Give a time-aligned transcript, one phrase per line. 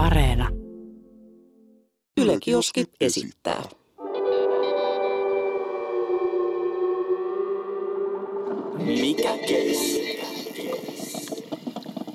[0.00, 0.48] Areena.
[2.20, 3.62] Yle Kioski esittää.
[8.86, 9.79] Mikä keissi?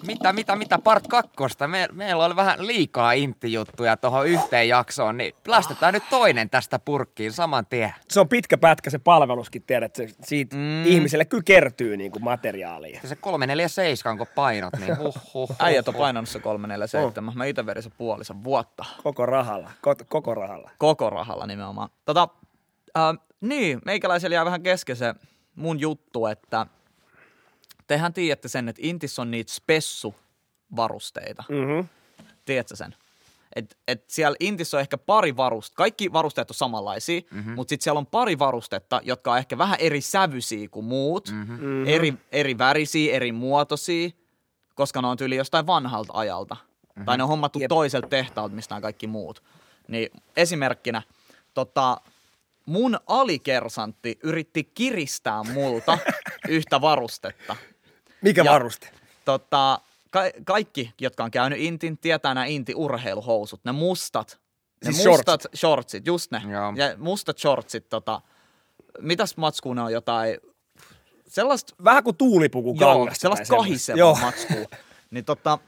[0.06, 1.68] Mitä, mitä, mitä, part kakkosta?
[1.68, 7.32] Me, meillä oli vähän liikaa intti-juttuja tuohon yhteen jaksoon, niin lastetaan nyt toinen tästä purkkiin
[7.32, 7.94] saman tien.
[8.10, 10.86] Se on pitkä pätkä se palveluskin, tiedät, se, siitä Mm.
[10.86, 13.02] ihmiselle kyllä kertyy niin kuin materiaalia.
[13.04, 16.02] Se 347, kun painot, niin huh, huh, huh, Äijät on huh.
[16.02, 17.38] painanut se 347.
[17.38, 18.86] Mä itse puolisen vuotta.
[19.04, 20.72] Koko rahalla, ko, koko rahalla.
[20.78, 21.90] Koko rahalla nimenomaan.
[22.06, 22.28] Tota,
[22.98, 23.04] äh,
[23.42, 25.16] niin, meikäläisellä jää vähän kesken se
[25.56, 26.66] mun juttu, että
[27.88, 31.44] tehän tiedätte sen, että Intis on niitä spessuvarusteita.
[31.50, 31.88] Mm-hmm.
[32.46, 32.96] Tiedätkö sen?
[33.56, 37.54] Et, et siellä Intissä on ehkä pari varustetta, kaikki varusteet on samanlaisia, mm-hmm.
[37.54, 41.54] mutta sitten siellä on pari varustetta, jotka on ehkä vähän eri sävyisiä kuin muut, mm-hmm.
[41.54, 41.88] Mm-hmm.
[41.88, 44.10] eri, eri värisiä, eri muotoisia,
[44.76, 46.56] koska ne on tyyli jostain vanhalta ajalta.
[46.56, 47.06] Mm-hmm.
[47.06, 47.70] Tai ne on hommattu Jep.
[47.70, 49.44] toiselta tehtaalta, mistä on kaikki muut.
[49.88, 51.02] Niin esimerkkinä,
[51.54, 51.98] tota,
[52.66, 55.98] mun alikersantti yritti kiristää multa
[56.50, 57.56] yhtä varustetta.
[58.22, 58.90] Mikä Ja- varuste?
[59.26, 64.40] Tota, ka- kaikki, jotka on käynyt Intin, tietää nämä Inti-urheiluhousut, ne mustat.
[64.86, 65.60] Ne Siis mustat shortsit.
[65.60, 66.42] shortsit, just ne.
[66.52, 66.74] Joo.
[66.76, 68.22] Ja mustat shortsit, tota,
[69.00, 70.38] mitäs matskuu ne on jotain,
[71.28, 74.16] sellaista, Vähän kuin tuulipuku joo, sellaista kahisevaa Joo.
[74.22, 74.66] matskuu.
[75.12, 75.60] niin tota,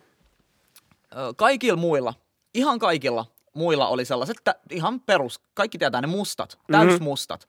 [1.36, 2.14] kaikilla muilla,
[2.54, 7.48] ihan kaikilla muilla oli sellaiset, että ihan perus, kaikki tietää ne mustat, täysmustat.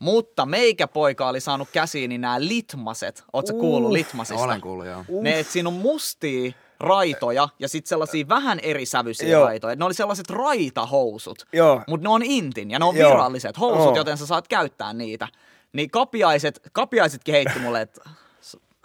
[0.00, 3.24] Mutta meikä poika oli saanut käsiin nämä litmaset.
[3.32, 3.92] Ootko uh, kuullut Uh.
[3.92, 4.42] litmasista?
[4.44, 5.04] Olen kuullut, joo.
[5.08, 5.22] Uh.
[5.22, 9.44] Ne, että siinä on mustia raitoja ja sitten sellaisia vähän eri sävyisiä Joo.
[9.44, 9.76] raitoja.
[9.76, 11.82] Ne oli sellaiset raitahousut, Joo.
[11.88, 13.10] mutta ne on intin ja ne on Joo.
[13.10, 13.96] viralliset housut, Oo.
[13.96, 15.28] joten sä saat käyttää niitä.
[15.72, 18.00] Niin kapiaiset, kapiaisetkin heitti mulle, että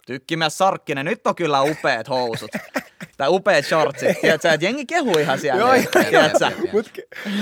[0.05, 2.51] tykkimies Sarkkinen, nyt on kyllä upeat housut.
[3.17, 4.21] Tai upeat shortsit.
[4.21, 5.61] Tiedätkö, että jengi kehuu ihan siellä.
[5.61, 6.51] Joo, tiedätkö?
[6.73, 6.91] Mut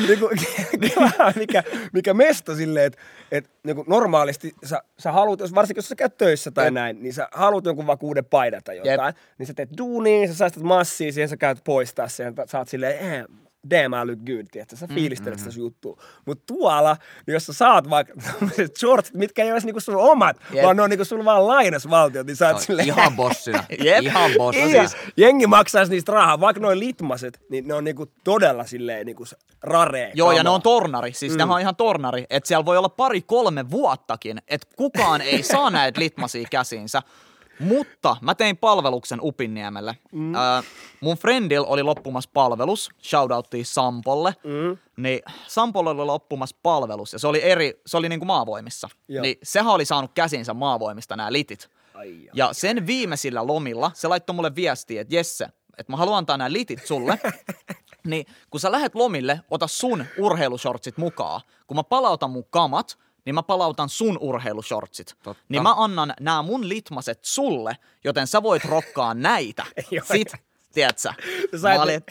[0.07, 0.29] niinku,
[1.39, 2.99] mikä, mikä mesto silleen, että
[3.31, 6.73] et, niinku normaalisti sä, sä haluat, jos, varsinkin jos sä käyt töissä tai Jep.
[6.73, 10.63] näin, niin sä haluat jonkun vakuuden paidan tai jotain, niin sä teet duunia, sä säästät
[10.63, 13.25] massia, siihen sä käyt poistaa sen, sä oot silleen, eh,
[14.05, 14.75] look good, tiedätkö?
[14.75, 15.97] Sä fiilistelet sitä sun juttua.
[16.25, 16.97] Mutta tuolla,
[17.27, 20.63] niin jos sä saat vaikka tämmöiset shortsit, mitkä ei ole edes niinku sun omat, Jep.
[20.65, 23.63] vaan ne on niinku sun vaan lainasvaltiot, niin sä oot No, silleen, ihan bossina.
[23.83, 24.03] Jep.
[24.03, 24.67] Ihan bossina.
[24.67, 24.83] Iya,
[25.17, 29.35] jengi maksaisi niistä rahaa, vaikka noin litmaset, niin ne on niinku todella silleen niinku s-
[29.63, 30.11] rare.
[30.15, 31.13] Joo, ja ne on tornari.
[31.13, 31.37] Siis mm.
[31.37, 32.25] ne on ihan tornari.
[32.29, 37.01] Että siellä voi olla pari-kolme vuottakin, että kukaan ei saa näitä litmasia käsiinsä.
[37.59, 39.97] Mutta mä tein palveluksen Upinniemelle.
[40.11, 40.35] Mm.
[40.35, 40.41] Öö,
[41.01, 44.35] mun friendil oli loppumassa palvelus, shoutouttiin Sampolle.
[44.43, 44.77] Mm.
[44.97, 48.89] Niin Sampolle oli loppumassa palvelus ja se oli eri, se oli niinku maavoimissa.
[49.07, 49.21] Joo.
[49.21, 51.69] Niin sehän oli saanut käsinsä maavoimista nämä litit.
[51.93, 52.31] Ai, ja.
[52.33, 55.47] Ja sen viimeisillä lomilla se laittoi mulle viestiä, että Jesse,
[55.77, 57.19] että mä haluan antaa nämä litit sulle.
[58.05, 61.41] niin kun sä lähet lomille, ota sun urheilushortsit mukaan.
[61.67, 65.15] Kun mä palautan mun kamat, niin mä palautan sun urheilushortsit.
[65.23, 65.43] Totta.
[65.49, 69.65] Niin mä annan nämä mun litmaset sulle, joten sä voit rokkaa näitä.
[70.13, 70.33] Sit,
[70.73, 71.13] tiedät sä,
[71.53, 72.01] et- mä olin,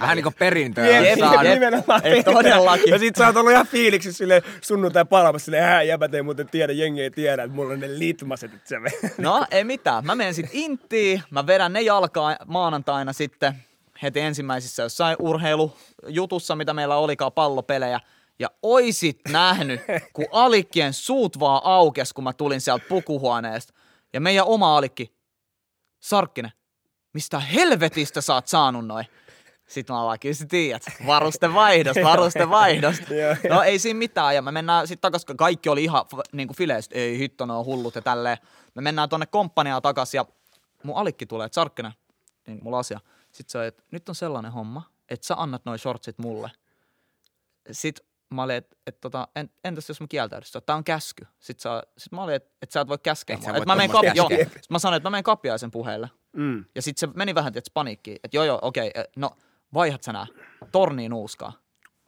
[0.00, 0.86] Vähän niin kuin perintöä.
[0.86, 1.54] Jep, jep, jep.
[1.54, 2.00] nimenomaan.
[2.04, 2.90] Et todellakin.
[2.90, 6.48] Ja sit sä oot ollut ihan fiiliksi sille sunnuntai palaamassa silleen, hää jäbät ei muuten
[6.48, 8.76] tiedä, jengi ei tiedä, että mulla on ne litmaset, että se
[9.18, 10.06] No ei mitään.
[10.06, 13.54] Mä menen sitten Inttiin, mä vedän ne jalkaa maanantaina sitten
[14.02, 18.00] heti ensimmäisissä jossain urheilujutussa, mitä meillä olikaan pallopelejä.
[18.42, 19.80] Ja oisit nähnyt,
[20.12, 23.74] kun Alikkien suut vaan aukes, kun mä tulin sieltä pukuhuoneesta.
[24.12, 25.14] Ja meidän oma Alikki,
[26.00, 26.52] Sarkkinen,
[27.12, 29.06] mistä helvetistä sä oot saanut noin?
[29.68, 33.14] Sitten mä vaan, kyllä sä tiedät, varustevaihdosta, varustevaihdosta.
[33.22, 36.48] Joo, no ei siinä mitään, ja me mennään sitten takas, kun kaikki oli ihan niin
[36.48, 38.38] kuin fileistä, ei hitto, ne on hullut ja tälleen.
[38.74, 40.24] Me mennään tonne komppaniaan takas, ja
[40.82, 41.92] mun alikki tulee, että Sarkkinen,
[42.46, 43.00] niin mulla asia.
[43.32, 46.50] Sitten se on, että nyt on sellainen homma, että sä annat noin shortsit mulle.
[47.70, 50.48] Sitten mä olin, että et, tota, en, entäs jos mä kieltäydyn?
[50.66, 51.26] Tää on käsky.
[51.40, 53.56] Sitten sä, sit mä olin, että et sä et voi käskeä Et mua.
[53.56, 54.28] Et mä menen kapi- joo.
[54.28, 56.10] Sit mä sanoin, että mä menen kapiaisen puheelle.
[56.32, 56.64] mm.
[56.74, 59.30] Ja sitten se meni vähän tietysti paniikkiin, että joo joo, okei, okay, no
[59.74, 60.26] vaihat sä nää
[60.72, 61.52] torniin nuuskaa.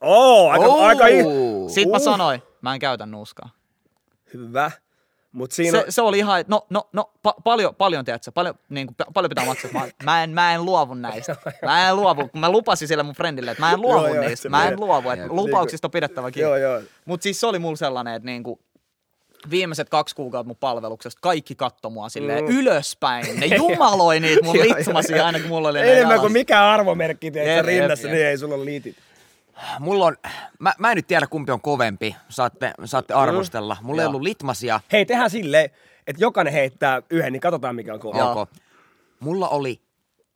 [0.01, 0.83] Oo, aika, Oh.
[0.83, 1.23] aika i-
[1.67, 2.03] Sitten mä Uh.
[2.03, 3.49] sanoin, mä en käytä nuuskaa.
[4.33, 4.71] Hyvä.
[5.35, 8.55] Mut siinä Se, se oli ihan, että no, no, no pa- paljon, paljon, tiedätkö, paljon,
[8.69, 9.71] niin kuin, paljon pitää maksaa.
[9.73, 11.35] Mä, mä, en, mä en luovu näistä.
[11.65, 14.23] Mä en luovu, kun mä lupasin sille mun friendille, että mä en luovu Joo, joo,
[14.27, 14.43] niistä.
[14.43, 14.77] se Mä en menee.
[14.85, 15.31] luovu, että Jep.
[15.31, 16.47] lupauksista on pidettävä kiinni.
[16.49, 16.81] Joo, joo.
[17.05, 18.59] Mutta siis se oli mulla sellainen, että niinku,
[19.49, 22.49] viimeiset kaksi kuukautta mun palveluksesta kaikki katto mua silleen Mm.
[22.59, 23.39] ylöspäin.
[23.39, 26.65] Ne jumaloi niitä mun Joo, joo, litmasia aina kun mulla oli ne Enemmän kuin mikä
[26.71, 28.95] arvomerkki teet Jep, rinnassa, jep, niin ei sulla ole liitit.
[29.79, 30.17] Mulla on,
[30.59, 33.77] mä, mä en nyt tiedä kumpi on kovempi, saatte, saatte arvostella.
[33.81, 34.09] Mulla ei Joo.
[34.09, 35.69] ollut litmasia, Hei, tehdään silleen,
[36.07, 38.17] että jokainen heittää yhden, niin katsotaan mikä on kova.
[38.17, 38.47] Joo.
[39.19, 39.81] Mulla oli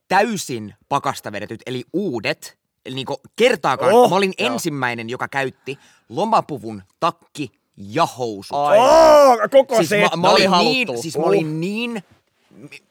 [0.08, 2.58] täysin pakasta vedetyt, eli uudet,
[2.94, 3.92] niinku kertaakaan.
[3.92, 4.52] Oh, Mä olin joo.
[4.52, 5.78] ensimmäinen, joka käytti
[6.08, 8.58] lomapuvun, takki ja housut.
[8.58, 8.78] Ai.
[8.78, 10.00] Oh, koko siis se.
[10.00, 10.92] mä, mä, olin haluttu.
[10.92, 12.04] niin, siis mä olin niin...
[12.50, 12.82] mi-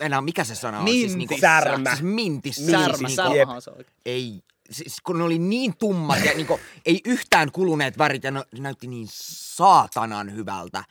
[0.00, 0.88] Enää, mikä se sana on?
[0.88, 1.90] Siis niinku, Särmä.
[1.90, 2.70] Siis mintissä.
[2.70, 3.96] Särmä, siis, särmähän se oikein.
[4.06, 8.42] ei, siis kun ne oli niin tummat ja niinku, ei yhtään kuluneet värit ja ne
[8.58, 10.84] näytti niin saatanan hyvältä.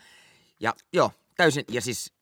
[0.59, 2.13] Ja joo, täysin, ja siis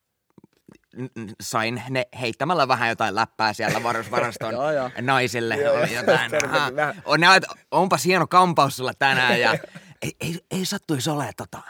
[1.41, 4.53] sain ne heittämällä vähän jotain läppää siellä varusvaraston
[5.01, 5.55] naisille.
[5.55, 6.31] Joo, Oli jotain,
[7.05, 9.51] on, näet, onpas hieno kampaus sulla tänään ja
[10.01, 11.61] ei, ei, ei sattuisi ole tota,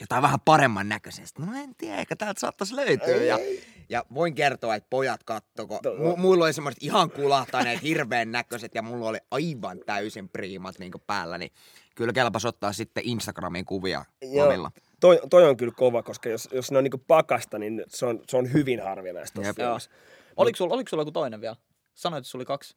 [0.00, 1.42] jotain vähän paremman näköisestä.
[1.42, 3.16] No en tiedä, ehkä täältä saattaisi löytyä.
[3.16, 3.38] Ja,
[3.88, 5.80] ja voin kertoa, että pojat kattoko.
[5.84, 10.92] Mu- mulla oli semmoiset ihan kulahtaneet, hirveän näköiset ja mulla oli aivan täysin priimat niin
[11.06, 11.38] päällä.
[11.38, 11.52] Niin
[11.94, 14.70] kyllä kelpas ottaa sitten Instagramin kuvia Joo, lomilla.
[15.00, 18.20] toi, toi, on kyllä kova, koska jos, jos ne on niinku pakasta, niin se on,
[18.28, 19.40] se on hyvin harvinaista.
[20.36, 21.56] Oliko sulla, oliko sulla joku toinen vielä?
[21.94, 22.76] Sanoit, että sulla oli kaksi.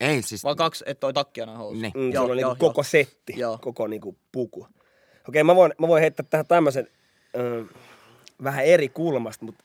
[0.00, 1.82] Ei siis, Vai kaksi, että toi takki ja nämä housut?
[1.82, 1.92] Niin.
[1.96, 3.58] Mm, Joo, se on joo, niinku koko setti, Joo.
[3.62, 4.68] koko niinku puku.
[5.28, 6.88] Okei, mä voin, mä voin heittää tähän tämmöisen
[8.44, 9.64] vähän eri kulmasta, mutta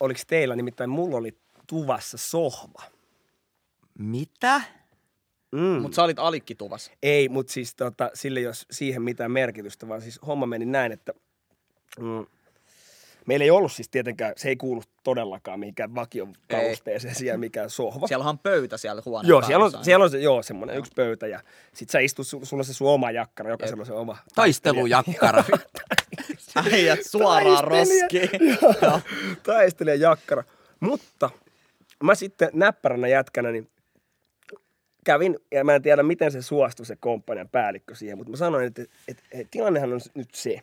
[0.00, 2.82] oliko teillä nimittäin, mulla oli tuvassa sohva.
[3.98, 4.62] mitä?
[5.52, 5.82] Mm.
[5.82, 6.92] Mutta sä olit alikkituvassa.
[7.02, 11.12] Ei, mutta siis tota, sille jos siihen mitään merkitystä, vaan siis homma meni näin, että
[12.00, 12.26] mm,
[13.26, 18.06] meillä ei ollut siis tietenkään, se ei kuulu todellakaan mihinkään vakion kalusteeseen siellä mikään sohva.
[18.06, 21.26] Siellä on pöytä siellä huoneen Joo, siellä on, siellä on se, joo, semmoinen yksi pöytä
[21.26, 21.40] ja
[21.72, 25.44] sit sä istut, su- sulla on se sun oma jakkara, jokaisella on se oma Taistelujakkara.
[26.72, 28.58] Äijät suoraan roskiin.
[29.42, 30.44] Taistelija jakkara.
[30.80, 31.30] Mutta
[32.02, 33.68] mä sitten näppäränä jätkänä, niin
[35.04, 38.66] kävin, ja mä en tiedä miten se suostui se komppanian päällikkö siihen, mutta mä sanoin,
[38.66, 40.60] että, että, että, että tilannehan on nyt se,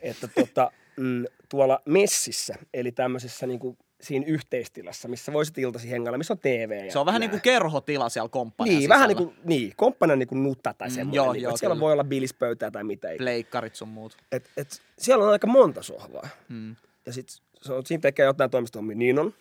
[0.00, 6.18] että tota, mm, tuolla messissä, eli tämmöisessä niin kuin siinä yhteistilassa, missä voisit iltasi hengailla,
[6.18, 6.84] missä on TV.
[6.86, 7.40] Ja Se on vähän niin nää.
[7.40, 11.16] kuin kerhotila siellä komppanian Niin, vähän niin kuin, niin, komppanian niin kuin nutta tai semmoinen.
[11.16, 13.10] joo, niin, joo, että siellä voi olla bilispöytää tai mitä.
[13.10, 13.18] ei.
[13.18, 14.16] Pleikkarit sun muut.
[14.32, 16.28] Et, et, siellä on aika monta sohvaa.
[16.48, 16.76] Hmm.
[17.06, 17.28] Ja sit
[17.62, 18.96] se on, siinä tekee jotain toimistohommia.
[18.96, 19.34] Niin on.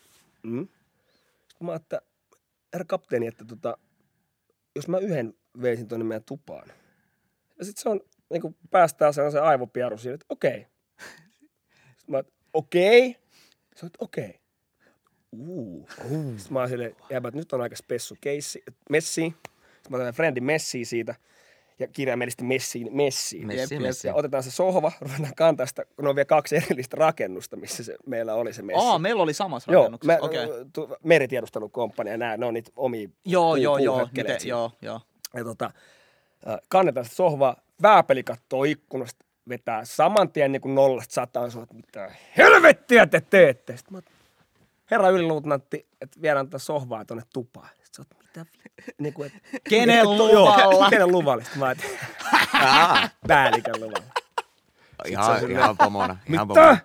[0.44, 0.68] Mm.
[1.48, 2.02] Sitten mä että
[2.74, 3.78] herra kapteeni, että tota,
[4.75, 6.68] jos mä yhden veisin tuonne meidän tupaan.
[7.60, 10.68] Ja sitten se on, niin kuin päästään sellaisen aivopieru siinä, että okei.
[11.98, 12.24] Sitten mä
[12.54, 13.18] okei.
[13.84, 14.40] On, että okei.
[15.31, 15.88] Uu.
[16.38, 19.36] Sitten mä oon silleen, jäbä, että nyt on aika spessu keissi, messiin.
[19.74, 21.16] Sitten mä otan friendin messiin siitä.
[21.80, 23.48] Ja kirjaimellisesti messiin, messiin.
[23.48, 23.81] Messi, jep.
[23.81, 24.07] messi.
[24.07, 27.95] Ja otetaan se sohva, ruvetaan kantaa sitä, kun on vielä kaksi erillistä rakennusta, missä se,
[28.06, 28.86] meillä oli se messi.
[28.86, 30.13] Aa, meillä oli samassa Joo, rakennuksessa.
[30.13, 30.48] mä, Okei.
[30.74, 34.10] tu, meritiedustelukomppania, nämä, ne on niitä omia Joo, joo, joo.
[34.18, 34.50] Miten, siinä.
[34.50, 35.01] joo, joo.
[35.36, 35.66] Ja tota,
[36.48, 41.63] äh, kannetaan sitä sohvaa, vääpeli kattoo ikkunasta, vetää saman tien niin kuin nollasta sataan, sanoo,
[41.63, 43.77] että mitä helvettiä te teette.
[43.77, 44.01] Sitten mä,
[44.91, 47.69] herra yliluutnantti, että viedään tätä sohvaa tuonne tupaan.
[47.83, 50.59] Sitten sä oot, mitä vi- niin kuin, et, Kenen et- luvalla?
[50.61, 51.43] Joo, kenen luvalla?
[51.43, 51.83] Sitten mä, että
[52.53, 54.07] Aa, päällikön luvalla.
[55.07, 56.17] ihan, silleen, ihan pomona.
[56.33, 56.59] Ihan Mitä?
[56.61, 56.77] pomona.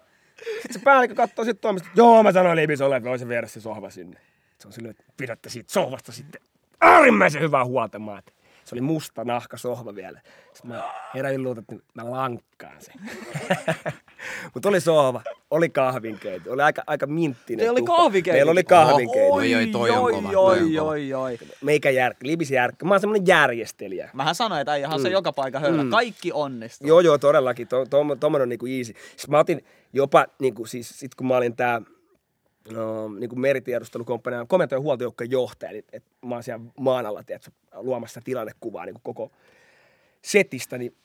[0.52, 3.90] Sitten se päällikkö katsoo sitten toimista, joo mä sanoin Libisolle, että voisin viedä se sohva
[3.90, 4.20] sinne.
[4.58, 6.40] Se on silleen, että pidätte siitä sohvasta sitten
[6.80, 7.98] äärimmäisen hyvää huolta.
[7.98, 8.35] Mä ajattelin.
[8.66, 10.20] Se oli musta nahka sohva vielä.
[10.52, 10.82] Sitten mä
[11.14, 12.94] heräin luulta, että mä lankkaan sen.
[14.54, 17.62] Mutta oli sohva, oli kahvinkeiti, oli aika, aika minttinen.
[17.62, 17.96] Meillä oli tuppa.
[17.96, 18.36] kahvinkeiti.
[18.36, 19.30] Meillä oli kahvinkeiti.
[19.30, 20.90] Oi, oi, toi on kova, oi, toi on oi, kova.
[20.90, 21.38] oi, oi.
[21.64, 22.86] Meikä järkkä, Libis järkkä.
[22.86, 24.10] Mä oon semmonen järjestelijä.
[24.12, 25.84] Mähän sanoin, että äijähän se joka paikka höylä.
[25.90, 26.88] Kaikki onnistuu.
[26.88, 27.68] Joo, joo, todellakin.
[27.68, 28.94] To, to, tommonen on niinku easy.
[29.16, 31.82] Siis mä otin jopa, niinku, siis sit kun mä olin tää
[32.72, 38.20] no, niinku meritiedustelukomppanian komentajan huoltojoukkojen johtaja, eli et mä oon siellä maan alla, tiedätkö, luomassa
[38.24, 39.32] tilannekuvaa niinku koko
[40.22, 40.96] setistä, niin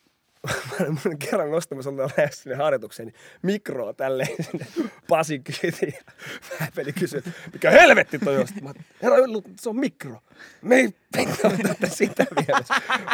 [0.80, 4.66] mä olin kerran nostamassa ollaan lähes sinne harjoitukseen, niin mikroa tälleen sinne
[5.08, 5.94] Pasi kyytiin.
[5.94, 6.14] Ja
[6.60, 8.48] Vääpeli kysyi, että mikä helvetti toi on.
[8.62, 10.20] Mä herra Yllu, se on mikro.
[10.62, 12.64] Me ei pitää sitä vielä.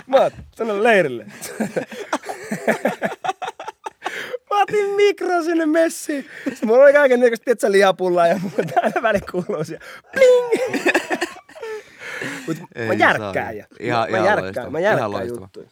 [0.08, 1.26] Mä oon, leirille.
[4.70, 6.26] Otin mikro sinne messiin.
[6.50, 9.86] Sitten mulla oli kaiken näköistä tietsä lihapullaa ja mulla täällä väliin kuuluu siellä.
[10.12, 10.86] Pling!
[12.48, 12.58] Mut
[12.88, 13.66] mä järkkään ja.
[13.80, 14.70] Ihan- mä, ihan mä järkkään, loistava.
[14.70, 15.40] mä Ihan järkkään loistava.
[15.46, 15.70] juttuja.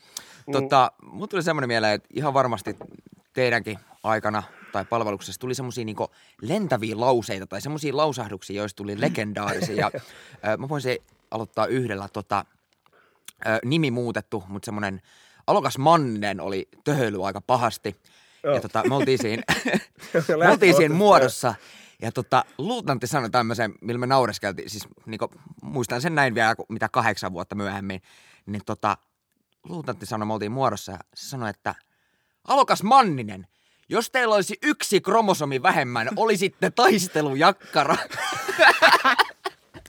[0.52, 2.76] Tota, mun tuli semmoinen mieleen, että ihan varmasti
[3.34, 6.08] teidänkin aikana tai palveluksessa tuli semmoisia niinku
[6.42, 9.76] lentäviä lauseita tai semmoisia lausahduksia, joista tuli legendaarisia.
[9.76, 9.92] Ja,
[10.54, 10.98] ö, mä voisin
[11.32, 12.46] aloittaa yhdellä tota,
[13.48, 15.02] ö, nimi muutettu, mutta semmoinen
[15.48, 17.96] Alokas Manninen oli töhöily aika pahasti.
[18.46, 18.56] Joo.
[18.56, 19.44] Ja tota, me oltiin siinä,
[20.40, 21.56] me oltiin siinä muodossa.
[22.02, 26.90] Ja tota, luutnantti sanoi tämmöisen, millä me naureskeltiin, siis niinku, muistan sen näin vielä, mitä
[26.90, 28.02] kahdeksan vuotta myöhemmin,
[28.46, 28.98] niin tota,
[29.70, 31.76] luutantti sanoi, me oltiin muodossa ja se sanoi, että
[32.48, 33.48] Alokas Manninen,
[33.90, 37.98] jos teillä olisi yksi kromosomi vähemmän, olisitte taistelujakkara.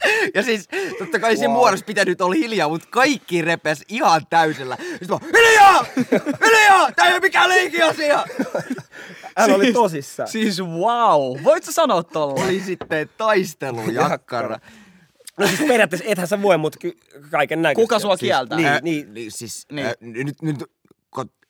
[0.35, 4.76] Ja siis totta kai siinä muodossa pitänyt olla hiljaa, mutta kaikki repes ihan täysillä.
[4.81, 5.87] Sitten mä, hiljaa!
[6.47, 6.93] Hiljaa!
[6.93, 8.25] Tää ei ole mikään leikin asia!
[9.38, 10.29] Hän oli tosissaan.
[10.29, 11.45] Siis wow.
[11.45, 12.45] Voit sä sanoa tolla?
[12.45, 14.59] Oli sitten taistelu jakkara.
[15.38, 16.97] No siis periaatteessa ethän sä voi, mutta ky-
[17.31, 17.83] kaiken näköistä.
[17.83, 18.59] Kuka sua kieltää?
[18.59, 19.15] Niin, Ää, niin.
[19.15, 19.87] niin, siis Niin.
[20.00, 20.17] niin.
[20.17, 20.65] Ää, nyt, nyt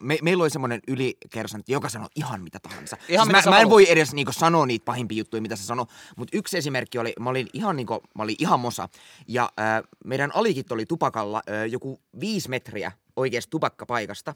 [0.02, 2.96] me, meillä oli semmoinen ylikersantti, joka sanoi ihan mitä tahansa.
[3.08, 5.62] Ihan siis mitä mä, mä en voi edes niinku sanoa niitä pahimpia juttuja, mitä se
[5.62, 8.88] sanoi, mutta yksi esimerkki oli, mä olin ihan, niinku, mä olin ihan mosa,
[9.28, 14.34] ja ää, meidän alikit oli tupakalla ää, joku viisi metriä oikeasta tupakkapaikasta.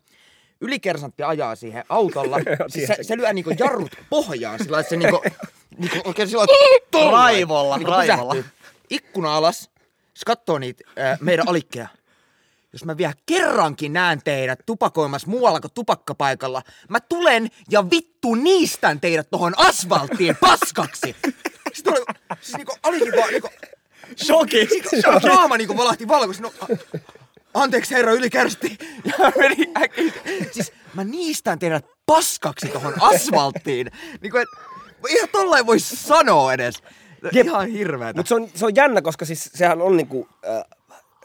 [0.60, 2.36] Ylikersantti ajaa siihen autolla,
[2.68, 5.22] siis se, se lyö niinku jarrut pohjaan sillä se niinku,
[5.78, 6.44] niinku oikein sillä
[7.12, 8.34] Raivolla, niinku raivolla.
[8.90, 9.70] Ikkuna alas,
[10.14, 11.88] se katsoo niitä ää, meidän alikkeja.
[12.72, 19.00] Jos mä vielä kerrankin näen teidät tupakoimassa muualla kuin tupakkapaikalla, mä tulen ja vittu niistän
[19.00, 21.16] teidät tohon asfalttiin paskaksi.
[21.74, 22.04] Sitten oli,
[22.40, 23.48] siis niinku, olikin vaan niinku,
[24.24, 24.68] Shoki.
[25.22, 26.42] naama niinku valahti valkoisen.
[26.42, 26.98] No, a-
[27.54, 28.78] anteeksi herra ylikärsti.
[29.04, 30.12] Ja meni äkkiä.
[30.52, 33.90] Siis mä niistän teidät paskaksi tohon asfalttiin.
[34.20, 34.48] Niinku, et,
[35.08, 36.82] ihan tollain voi sanoa edes.
[37.32, 37.46] Jep.
[37.46, 38.18] Ihan hirveetä.
[38.18, 40.64] Mutta se on, se on jännä, koska siis sehän on niinku, äh,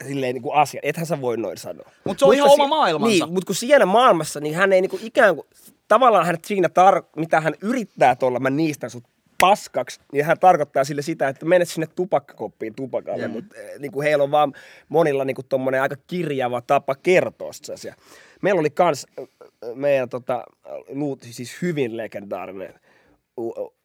[0.08, 0.80] silleen niinku asia.
[0.82, 1.90] Ethän sä voi noin sanoa.
[2.04, 3.24] Mut se on ihan si- oma maailmansa.
[3.24, 5.46] Niin, mutta kun siellä maailmassa, niin hän ei niinku ikään kuin,
[5.88, 9.04] tavallaan hän siinä, tar- mitä hän yrittää tuolla, mä niistä sut
[9.40, 14.30] paskaksi, niin hän tarkoittaa sille sitä, että menet sinne tupakkakoppiin tupakalle, mutta niinku heillä on
[14.30, 14.52] vaan
[14.88, 17.94] monilla niinku tommonen aika kirjava tapa kertoa se asia.
[18.42, 20.44] Meillä oli kans äh, äh, meidän tota,
[20.88, 22.74] luut, siis hyvin legendaarinen,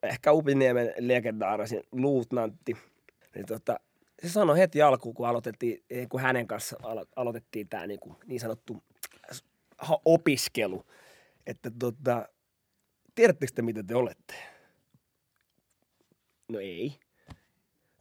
[0.03, 2.77] ehkä Upiniemen legendaarisin luutnantti,
[3.35, 3.79] niin tota,
[4.21, 8.15] se sanoi heti alkuun, kun aloitettiin, eh, kun hänen kanssa alo- aloitettiin tämä niin, kuin,
[8.25, 8.83] niin sanottu
[10.05, 10.85] opiskelu,
[11.47, 12.29] että tota,
[13.15, 14.33] tiedättekö te, mitä te olette?
[16.49, 16.99] No ei.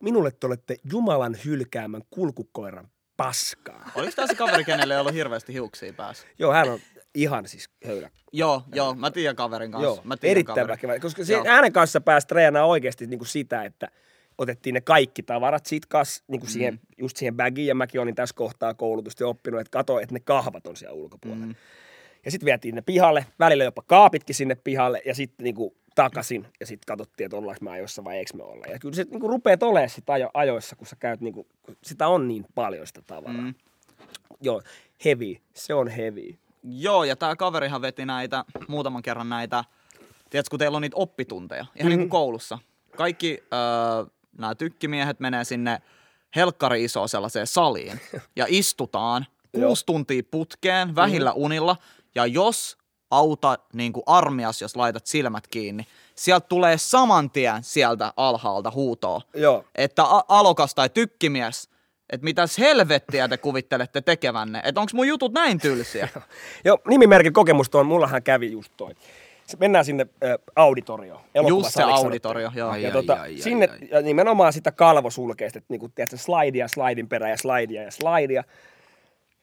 [0.00, 3.90] Minulle te olette Jumalan hylkäämän kulkukoiran paskaa.
[3.94, 6.26] Oliko tää se kaveri, kenelle ei ollut hirveästi hiuksia päässä?
[6.38, 6.78] Joo, hän on
[7.14, 8.10] ihan siis höylä.
[8.32, 9.84] Joo, joo, mä tiedän kaverin kanssa.
[9.84, 10.72] Joo, mä tiedän erittäin kaverin.
[10.72, 10.98] väkevä.
[10.98, 11.44] Koska se, Joo.
[11.44, 13.88] hänen kanssa pääsi treenaamaan oikeasti niin kuin sitä, että
[14.40, 18.14] otettiin ne kaikki tavarat siitä kas, niin kuin siihen, just siihen bagiin, ja mäkin olin
[18.14, 21.47] tässä kohtaa koulutusta ja oppinut, että kato, että ne kahvat on siellä ulkopuolella.
[21.47, 21.54] Mm.
[22.25, 26.66] Ja sitten vietiin ne pihalle, välillä jopa kaapitkin sinne pihalle, ja sitten niinku takaisin, ja
[26.66, 28.66] sitten katsottiin, että ollaanko me ajoissa vai eikö me olla.
[28.66, 32.09] Ja kyllä se niinku rupeat olemaan sit ajo, ajoissa, kun sä käyt, niinku, kun sitä
[32.09, 33.42] on niin paljon sitä tavaraa.
[33.42, 33.54] Mm.
[34.40, 34.62] Joo,
[35.04, 36.38] heavy, se on heavy.
[36.62, 39.64] Joo, ja tää kaverihan veti näitä, muutaman kerran näitä,
[40.30, 41.88] tiedätkö, kun teillä on niitä oppitunteja, ihan mm-hmm.
[41.88, 42.59] niin kuin koulussa.
[42.97, 45.82] Kaikki öö, nämä tykkimiehet menee sinne
[46.37, 48.00] helkkari isoon sellaiseen saliin
[48.37, 51.76] ja istutaan kuusi tuntia putkeen vähillä unilla.
[52.14, 52.78] Ja jos
[53.10, 59.20] auta niin kuin armias, jos laitat silmät kiinni, sieltä tulee saman tien sieltä alhaalta huutoa,
[59.34, 59.64] Joo.
[59.75, 61.70] että a- alokas tai tykkimies,
[62.10, 66.08] että mitäs helvettiä te kuvittelette tekevänne, että onko mun jutut näin tylsiä?
[66.64, 68.94] Joo, nimimerkin kokemusta on, mullahan kävi just toi.
[69.59, 71.21] Mennään sinne äh, auditorioon.
[71.49, 72.71] Just se auditorio, joo.
[72.71, 73.88] Ai, Ja ai, tota, ai, ai, sinne ai.
[73.90, 78.45] ja nimenomaan sitä kalvosulkeista, että niinku, tiedätkö, slidea, slidin perä ja slidea ja slidea.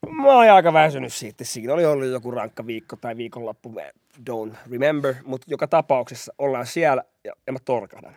[0.10, 1.44] Mä oon aika väsynyt siitä.
[1.44, 3.74] Siinä oli ollut joku rankka viikko tai viikonloppu,
[4.30, 8.16] don't remember, mutta joka tapauksessa ollaan siellä ja, ja mä torkahdan.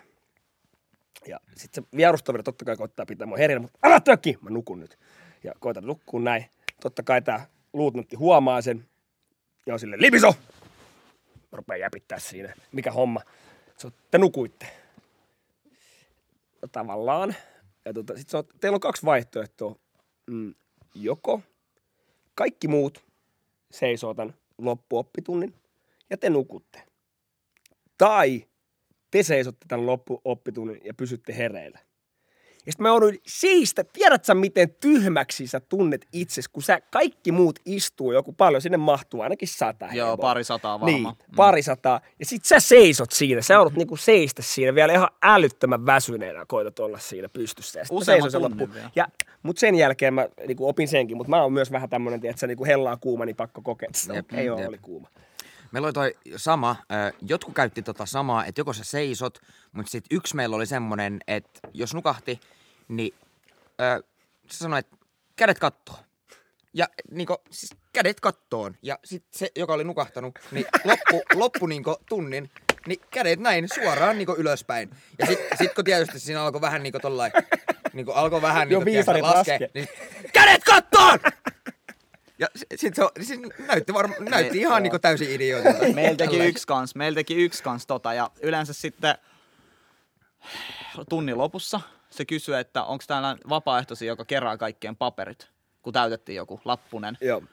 [1.27, 4.37] Ja sitten se vierustoveri totta kai koittaa pitää mua herjänä, mutta älä tökki!
[4.41, 4.97] Mä nukun nyt.
[5.43, 6.45] Ja koitan nukkua näin.
[6.81, 8.85] Totta kai tää luutnantti huomaa sen.
[9.65, 10.35] Ja on silleen, Libiso!
[11.51, 12.53] Mä rupean jäpittää siinä.
[12.71, 13.21] Mikä homma?
[13.85, 14.67] On, te nukuitte.
[16.61, 17.35] No, tavallaan.
[17.85, 19.75] Ja tota, sit on, teillä on kaksi vaihtoehtoa.
[20.27, 20.55] Mm,
[20.95, 21.41] joko
[22.35, 23.05] kaikki muut
[23.71, 25.53] seisoo tämän loppuoppitunnin
[26.09, 26.83] ja te nukutte.
[27.97, 28.47] Tai
[29.11, 31.79] te seisotte tämän loppuoppitunnin ja pysytte hereillä.
[32.65, 37.31] Ja sitten mä jouduin seistä, tiedät sä miten tyhmäksi sä tunnet itsesi, kun sä kaikki
[37.31, 40.17] muut istuu joku paljon, sinne mahtuu ainakin sata Joo, hevoa.
[40.17, 41.03] pari sataa varmaan.
[41.03, 41.35] Niin, Mm.
[41.35, 42.01] pari sataa.
[42.19, 46.79] Ja sit sä seisot siinä, sä joudut niinku seistä siinä vielä ihan älyttömän väsyneenä koitat
[46.79, 47.79] olla siinä pystyssä.
[47.79, 48.73] Ja tunnin loppuun.
[48.73, 48.89] vielä.
[48.95, 49.07] Ja,
[49.43, 52.65] mut sen jälkeen mä niinku opin senkin, mutta mä oon myös vähän tämmönen, että niinku
[52.65, 53.61] hellaa kuuma, niin pakko.
[54.07, 55.07] No, Jep, ei oo, oli kuuma.
[55.71, 56.75] Meillä oli toi sama,
[57.21, 61.59] jotkut käytti tota samaa, että joko sä seisot, mutta sitten yksi meillä oli semmonen, että
[61.73, 62.39] jos nukahti,
[62.87, 63.13] niin
[63.81, 64.03] ö,
[64.47, 64.97] se sanoi, että
[65.35, 65.95] kädet kattoo.
[66.73, 68.75] Ja niinku, siis kädet kattoon.
[68.81, 72.51] Ja sitten se, joka oli nukahtanut, niin loppu, loppu niinku tunnin,
[72.87, 74.89] niin kädet näin suoraan niinku ylöspäin.
[75.19, 77.31] Ja sitten sit kun tietysti siinä alkoi vähän niinku tollain,
[77.93, 79.69] niinku alkoi vähän niinku tiedätkö, laskee, laskee.
[79.73, 79.87] niin
[80.33, 81.19] kädet kattoon!
[82.41, 85.79] Ja sitten se, on- siis näytti, varma, näytti ihan niinku täysin idiootilta.
[85.95, 86.47] Meillä teki Tällainen.
[86.47, 89.15] yksi kans, meillä teki yksi kans tota ja yleensä sitten
[91.09, 95.47] tunnin lopussa se kysyi, että onko täällä vapaaehtoisia, joka kerää kaikkien paperit,
[95.81, 97.17] kun täytettiin joku lappunen.
[97.21, 97.43] Joo.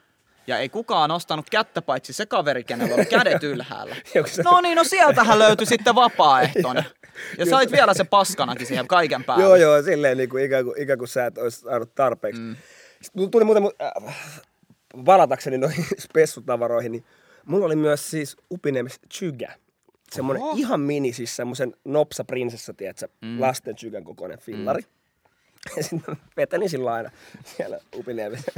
[0.47, 3.95] Ja ei kukaan nostanut kättä, paitsi se kaveri, kenellä oli kädet ylhäällä.
[4.43, 6.85] No niin, no sieltähän löytyi sitten vapaaehtoinen.
[7.37, 9.43] Ja sait vielä se paskanakin siihen kaiken päälle.
[9.43, 12.41] Joo, joo, silleen niin kuin, ikään, kuin, ikään kuin sä et olisi saanut tarpeeksi.
[12.41, 12.55] Mm.
[13.01, 14.15] Sitten tuli muuten, mu- äh,
[15.05, 17.05] palatakseni noihin spessutavaroihin, niin
[17.45, 19.53] mulla oli myös siis Upiniemessä Chygä.
[20.11, 20.55] Semmoinen Oho.
[20.57, 23.41] ihan mini, siis semmoisen nopsa prinsessa, tiedätkö, mm.
[23.41, 24.81] lasten Chygän kokoinen fillari.
[24.81, 24.87] Mm.
[25.77, 27.09] Ja sitten mä vetelin sillä aina
[27.43, 28.51] siellä Upiniemessä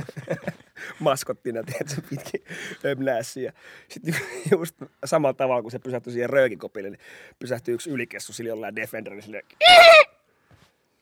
[0.99, 2.41] maskottina, tiedätkö, pitkin
[2.85, 3.53] ömnäässiä.
[3.89, 4.15] Sitten
[4.51, 6.99] just samalla tavalla, kun se pysähtyi siihen röökikopille, niin
[7.39, 9.43] pysähtyi yksi ylikessu sillä jollain Defenderillä silleen,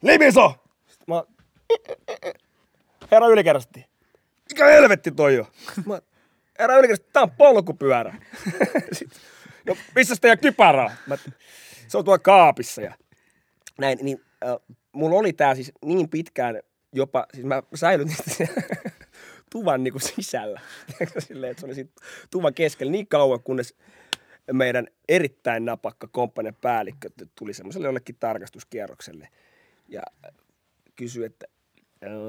[0.01, 0.55] Libiso!
[0.87, 1.23] Sitten mä,
[3.11, 3.85] herra ylikerrasti,
[4.49, 5.45] mikä helvetti toi on?
[5.85, 6.01] Mä,
[6.59, 8.15] herra ylikerrasti, tää on polkupyörä.
[8.91, 9.21] Sitten,
[9.67, 10.97] no missä teidän kypärää?
[11.07, 11.17] Mä,
[11.87, 12.93] se on tuolla kaapissa ja
[13.79, 14.55] näin, niin äh,
[14.91, 16.59] mulla oli tää siis niin pitkään
[16.93, 18.05] jopa, siis mä siellä
[19.51, 20.61] tuvan niinku sisällä.
[21.19, 21.91] Silleen, että se oli sit
[22.31, 23.75] tuvan keskellä niin kauan, kunnes
[24.53, 29.27] meidän erittäin napakka komppanen päällikkö tuli semmoiselle jollekin tarkastuskierrokselle
[29.87, 30.01] ja
[30.95, 31.58] kysyi, että "Ää,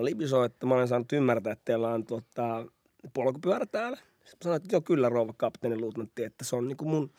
[0.01, 2.67] Libiso, että mä olen saanut ymmärtää, että teillä on tota,
[3.15, 3.97] polkupyörä täällä.
[3.97, 7.13] Sitten sanoin, että joo kyllä rouva kapteeni luutnantti, että se on niinku mun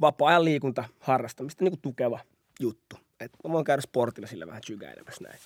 [0.00, 2.20] vapaa-ajan liikunta harrastamista niinku tukeva
[2.60, 2.96] juttu.
[3.20, 5.38] Että mä voin käydä sportilla sillä vähän sykäilemässä näin.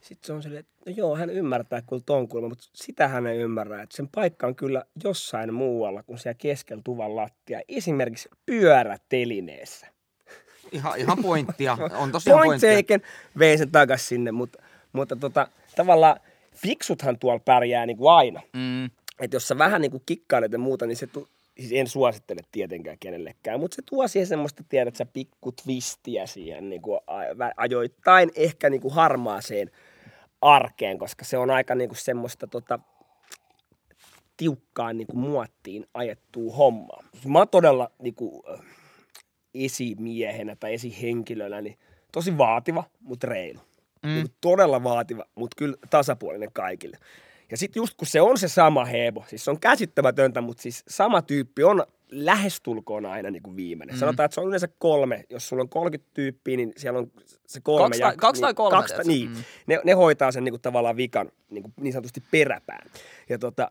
[0.00, 3.26] Sitten se on silleen, että no joo, hän ymmärtää kyllä ton kulma, mutta sitä hän
[3.26, 7.60] ei ymmärrä, että sen paikka on kyllä jossain muualla kuin siellä keskellä tuvan lattia.
[7.68, 9.86] Esimerkiksi pyörätelineessä.
[10.72, 11.78] Ihan, ihan pointtia.
[11.96, 12.76] On tosiaan Point pointtia.
[12.76, 13.02] taken,
[13.38, 14.62] vein sen takas sinne, mutta,
[14.92, 16.20] mutta tota, tavallaan
[16.54, 18.40] fiksuthan tuolla pärjää niin kuin aina.
[18.52, 18.84] Mm.
[19.20, 21.28] Että jos sä vähän niin kuin kikkailet ja muuta, niin se tu-
[21.60, 26.70] siis en suosittele tietenkään kenellekään, mutta se tuo siihen semmoista, tiedät sä, pikku twistiä siihen
[26.70, 27.00] niin kuin
[27.56, 29.70] ajoittain ehkä niin kuin harmaaseen
[30.40, 32.78] arkeen, koska se on aika niin kuin semmoista tota,
[34.36, 37.04] tiukkaan niin kuin muottiin ajettua hommaa.
[37.26, 38.60] Mä oon todella niin kuin, äh,
[39.54, 41.78] esimiehenä tai esihenkilönä niin
[42.12, 43.60] tosi vaativa, mutta reilu.
[44.02, 44.08] Mm.
[44.08, 46.98] Niin todella vaativa, mutta kyllä tasapuolinen kaikille.
[47.50, 50.84] Ja sitten just kun se on se sama hebo, siis se on käsittämätöntä, mutta siis
[50.88, 53.96] sama tyyppi on lähestulkoon aina niin kuin viimeinen.
[53.96, 54.00] Mm.
[54.00, 55.24] Sanotaan, että se on yleensä kolme.
[55.30, 57.10] Jos sulla on 30 tyyppiä, niin siellä on
[57.46, 57.82] se kolme.
[57.88, 59.28] Kaksi tai- kaksi tai niin, kolme, Kaksi, tai- niin.
[59.30, 59.36] Mm.
[59.66, 62.90] Ne, ne, hoitaa sen niin kuin tavallaan vikan niin, kuin niin sanotusti peräpään.
[63.28, 63.70] Ja tota,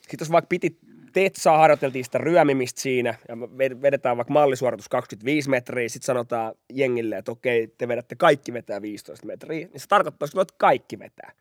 [0.00, 0.78] sitten jos vaikka piti
[1.14, 3.40] tetsaa, harjoiteltiin sitä ryömimistä siinä, ja
[3.82, 9.26] vedetään vaikka mallisuoritus 25 metriä, sitten sanotaan jengille, että okei, te vedätte kaikki vetää 15
[9.26, 11.32] metriä, niin se tarkoittaa, että kaikki vetää.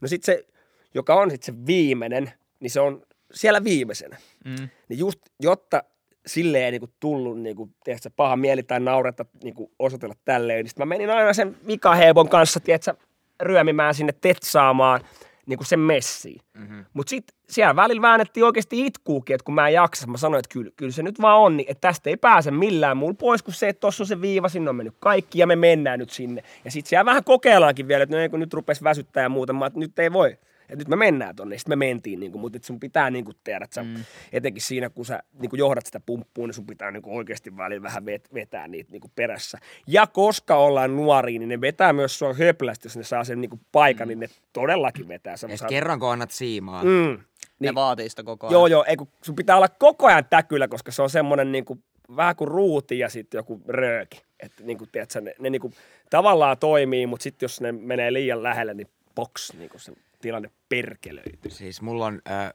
[0.00, 0.46] No sitten se,
[0.94, 4.16] joka on sitten se viimeinen, niin se on siellä viimeisenä.
[4.44, 4.68] Mm.
[4.88, 5.82] Niin just, jotta
[6.26, 10.78] sille ei niinku tullut niinku, tiedätkö, paha mieli tai nauretta niinku osoitella tälleen, niin sit
[10.78, 12.94] mä menin aina sen vikahebon kanssa, tiedätkö,
[13.40, 15.00] ryömimään sinne tetsaamaan
[15.46, 16.40] niinku sen messiin.
[16.54, 16.84] Mm-hmm.
[16.92, 20.52] Mutta sitten siellä välillä väännettiin oikeasti itkuukin, että kun mä en jaksa, mä sanoin, että
[20.52, 23.54] kyllä, kyllä se nyt vaan on, niin, että tästä ei pääse millään muulla pois kuin
[23.54, 26.42] se, että tuossa on se viiva, sinne on mennyt kaikki ja me mennään nyt sinne.
[26.64, 29.52] Ja sitten siellä vähän kokeillaankin vielä, että no ei, kun nyt rupesi väsyttää ja muuta,
[29.52, 30.38] mä, että nyt ei voi.
[30.72, 31.58] Että nyt me mennään tonne.
[31.58, 33.94] Sitten me mentiin, niin kuin, mutta et sun pitää niin kuin, tehdä, että sä, mm.
[34.32, 37.56] etenkin siinä, kun sä niin kuin johdat sitä pumppuun, niin sun pitää niin kuin, oikeasti
[37.56, 39.58] välillä vähän vet, vetää niitä niin kuin, perässä.
[39.86, 43.50] Ja koska ollaan nuoria, niin ne vetää myös sua höplästi, jos ne saa sen niin
[43.50, 44.08] kuin, paikan, mm.
[44.08, 45.36] niin ne todellakin vetää.
[45.36, 46.84] Saat- kerran kun annat siimaa.
[46.84, 46.88] Mm.
[46.88, 47.18] Ne
[47.60, 48.52] Niin, vaatii sitä koko ajan.
[48.52, 51.64] joo, joo, ei, kun sun pitää olla koko ajan täkyllä, koska se on semmoinen niin
[51.64, 51.84] kuin,
[52.16, 54.22] vähän kuin ruuti ja sitten joku rööki.
[54.40, 55.74] Että niin kuin, tiedätkö, ne, ne niin kuin,
[56.10, 60.50] tavallaan toimii, mutta sitten jos ne menee liian lähelle, niin box, niin kuin se tilanne
[60.68, 61.50] perkelöityy.
[61.50, 62.52] Siis mulla on, äh,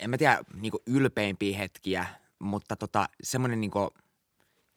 [0.00, 2.06] en mä tiedä, niinku ylpeimpiä hetkiä,
[2.38, 3.94] mutta tota, semmoinen niinku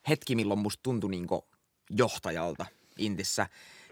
[0.10, 1.48] hetki, milloin musta tuntui niinku
[1.90, 2.66] johtajalta
[2.98, 3.48] Intissä,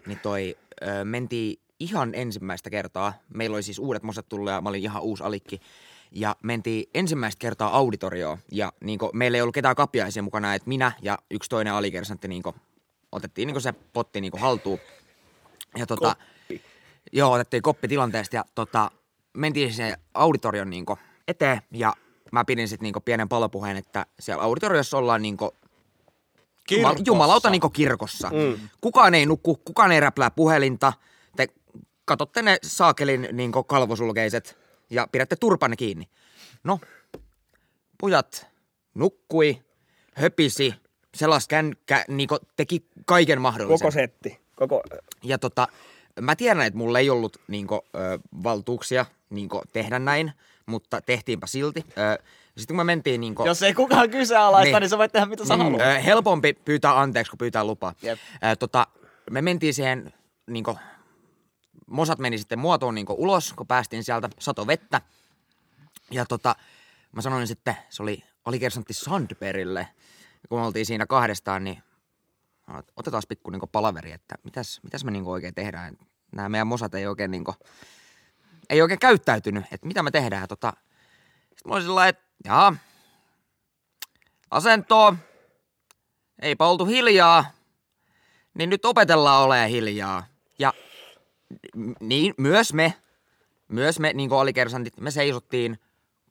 [0.06, 3.14] niin toi äh, mentiin ihan ensimmäistä kertaa.
[3.34, 5.60] Meillä oli siis uudet mosat tullut ja mä olin ihan uusi alikki.
[6.14, 10.92] Ja mentiin ensimmäistä kertaa auditorioon ja niinku, meillä ei ollut ketään kapiaisia mukana, että minä
[11.02, 12.54] ja yksi toinen alikersantti niinku,
[13.12, 14.78] otettiin niinku se potti niinku haltuun.
[15.76, 16.24] Ja tota, Koppi.
[17.12, 18.90] Joo, otettiin koppi tilanteesta ja tota,
[19.32, 20.98] mentiin sen auditorion niinku
[21.28, 21.94] eteen ja
[22.32, 25.54] mä pidin sitten niinku pienen palopuheen, että siellä auditoriossa ollaan niinku
[26.66, 27.02] Kirkossa.
[27.06, 28.30] jumalauta niinku kirkossa.
[28.30, 28.68] Mm.
[28.80, 30.92] Kukaan ei nukku, kukaan ei räplää puhelinta.
[31.36, 31.48] Te
[32.04, 34.58] katsotte ne saakelin niinku kalvosulkeiset
[34.90, 36.08] ja pidätte turpanne kiinni.
[36.64, 36.80] No,
[38.00, 38.46] pojat
[38.94, 39.62] nukkui,
[40.14, 40.74] höpisi,
[41.14, 43.78] selas kännykkä, niinku teki kaiken mahdollisen.
[43.78, 44.40] Koko setti.
[44.56, 44.82] Koko,
[45.22, 45.68] Ja tota,
[46.20, 50.32] mä tiedän, että mulla ei ollut niinku, ö, valtuuksia niinku, tehdä näin,
[50.66, 51.84] mutta tehtiinpä silti.
[51.88, 54.72] Ö, sitten kun me mentiin niinku, Jos ei kukaan kyseenalaista, Niin.
[54.74, 55.80] niin, niin sä voit tehdä mitä sä haluat.
[55.80, 57.94] ö, helpompi pyytää anteeksi, kuin pyytää lupaa.
[58.02, 58.18] Jep.
[58.52, 58.86] Ö, tota,
[59.30, 60.12] me mentiin siihen,
[60.46, 60.76] niin kuin,
[61.86, 65.00] mosat meni sitten muotoon niin ulos, kun päästiin sieltä, sato vettä.
[66.10, 66.56] Ja tota,
[67.12, 69.88] mä sanoin sitten, se oli alikersantti Sandbergille,
[70.48, 71.82] kun me oltiin siinä kahdestaan, niin
[72.78, 75.96] että otetaan pikku niin palaveri, että mitäs, mitäs me niin oikein tehdään.
[76.32, 77.56] Nämä meidän mosat ei oikein, niin kuin,
[78.70, 80.48] ei oikein käyttäytynyt, että mitä me tehdään.
[80.48, 80.72] Tota,
[81.38, 82.76] sitten mä olin sillä että jaa,
[84.50, 85.16] asentoa,
[86.42, 87.44] eipä oltu hiljaa,
[88.54, 90.26] niin nyt opetellaan olemaan hiljaa.
[90.58, 90.72] Ja
[92.00, 92.94] niin, myös me,
[93.68, 95.78] myös me, niin kuin alikersantit, me seisottiin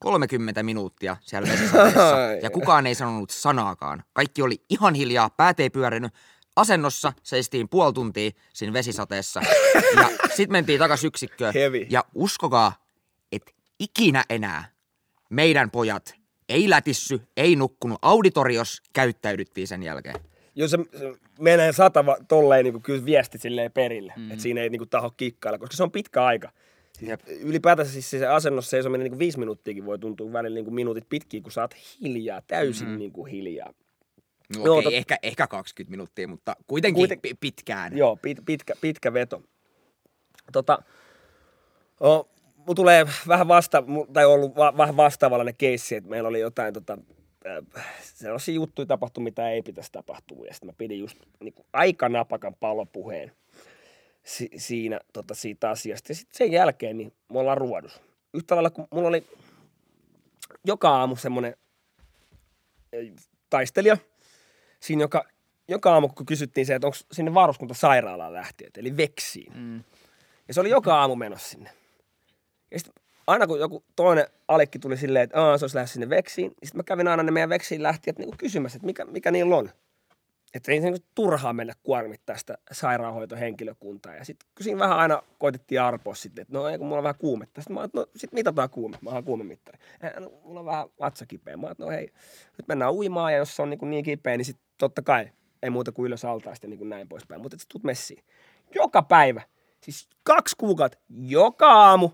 [0.01, 2.17] 30 minuuttia siellä vesisateessa.
[2.43, 4.03] ja kukaan ei sanonut sanaakaan.
[4.13, 6.13] Kaikki oli ihan hiljaa, päät ei pyörinyt.
[6.55, 9.41] Asennossa seistiin puoli tuntia siinä vesisateessa.
[9.95, 11.53] ja sitten mentiin takaisin yksikköön.
[11.53, 11.87] Heavy.
[11.89, 12.73] Ja uskokaa,
[13.31, 14.65] että ikinä enää
[15.29, 17.99] meidän pojat ei lätissy, ei nukkunut.
[18.01, 20.15] Auditorios käyttäydyttiin sen jälkeen.
[20.55, 24.31] Jos se, se menee satava tolleen niin kyllä viesti silleen perille, mm.
[24.31, 26.51] että siinä ei niin taho kikkailla, koska se on pitkä aika.
[27.01, 31.09] Siis ylipäätänsä siis se asennossa seisominen niin viisi minuuttiakin voi tuntua välillä niin kuin minuutit
[31.09, 32.97] pitkiä, kun sä oot hiljaa, täysin mm.
[32.97, 33.73] niin kuin hiljaa.
[34.57, 37.97] No, Joo, okei, tot- ehkä, ehkä 20 minuuttia, mutta kuitenkin Kuiten- pi- pitkään.
[37.97, 39.43] Joo, pit, pitkä, pitkä veto.
[40.51, 40.83] Tota,
[42.03, 43.83] o, mulla tulee vähän vasta,
[44.13, 46.97] tai ollut va, vähän vastaavallainen keissi, että meillä oli jotain tota,
[47.47, 50.45] äh, sellaisia juttuja tapahtu, mitä ei pitäisi tapahtua.
[50.45, 53.31] Ja sitten mä pidin just niin kuin, aika napakan palopuheen
[54.23, 56.11] si, siinä tota, siitä asiasta.
[56.11, 58.01] Ja sitten sen jälkeen niin me ollaan ruodus.
[58.33, 59.27] Yhtä lailla kun mulla oli
[60.65, 61.55] joka aamu semmoinen
[63.49, 63.97] taistelija,
[64.79, 65.25] siinä joka,
[65.67, 69.53] joka aamu, kun kysyttiin se, että onko sinne varuskunta sairaalaan lähtiöt, eli veksiin.
[69.55, 69.83] Mm.
[70.47, 71.69] Ja se oli joka aamu menossa sinne.
[72.71, 76.09] Ja sitten aina kun joku toinen alikki tuli silleen, että Aa, se olisi lähes sinne
[76.09, 79.31] veksiin, niin sitten mä kävin aina ne meidän veksiin lähtijät niin kysymässä, että mikä, mikä
[79.31, 79.69] niillä on.
[80.53, 84.15] Että ei niin turhaa mennä kuormittaa sitä sairaanhoitohenkilökuntaa.
[84.15, 87.15] Ja sitten siinä vähän aina koitettiin arpoa sitten, että no ei kun mulla on vähän
[87.19, 87.61] kuumetta.
[87.61, 88.97] Sitten mä että no sit mitataan kuume.
[89.01, 89.77] Mä oon kuumemittari.
[90.03, 91.57] "Eh, No, mulla on vähän vatsa kipeä.
[91.57, 92.11] Mä oon, no hei,
[92.57, 95.29] nyt mennään uimaan ja jos se on niin, kuin niin kipeä, niin sitten totta kai
[95.63, 97.41] ei muuta kuin ylös altaasta ja niin kuin näin poispäin.
[97.41, 98.23] Mutta sitten tuut messiin.
[98.75, 99.41] Joka päivä,
[99.83, 102.09] siis kaksi kuukautta, joka aamu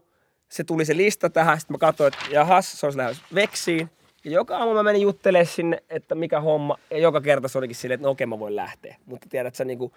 [0.50, 1.60] se tuli se lista tähän.
[1.60, 3.90] Sitten mä katsoin, että jahas, se olisi lähes veksiin.
[4.28, 6.78] Ja joka aamu mä menin juttelemaan sinne, että mikä homma.
[6.92, 8.96] Ja joka kerta se olikin silleen, että no okei, mä voin lähteä.
[9.06, 9.92] Mutta tiedät sä, niin kuin,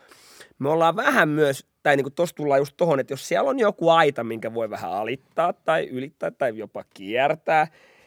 [0.59, 3.59] me ollaan vähän myös, tai niin kuin tossa tullaan just tohon, että jos siellä on
[3.59, 7.67] joku aita, minkä voi vähän alittaa tai ylittää tai jopa kiertää,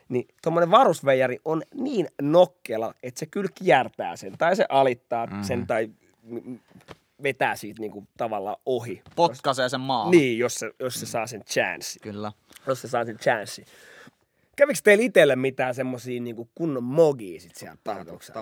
[0.10, 4.38] niin tuommoinen varusveijari on niin nokkela, että se kyllä kiertää sen.
[4.38, 5.44] Tai se alittaa mm-hmm.
[5.44, 5.90] sen tai
[6.24, 6.60] mm,
[7.24, 9.02] vetää siitä niin kuin tavallaan ohi.
[9.16, 10.12] Potkaisee sen maahan.
[10.12, 12.00] Niin, jos se, jos se saa sen chanssi.
[12.00, 12.32] Kyllä.
[12.68, 13.66] Jos se saa sen chanssi.
[14.56, 18.34] Kävikö teillä itselle mitään semmosia niinku kunnon mogia sit siellä päätöksellä?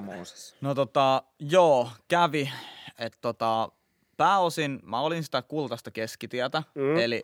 [0.61, 2.51] No tota, joo, kävi.
[2.99, 3.71] Että tota,
[4.17, 6.63] pääosin mä olin sitä kultaista keskitietä.
[6.75, 6.97] Mm.
[6.97, 7.23] Eli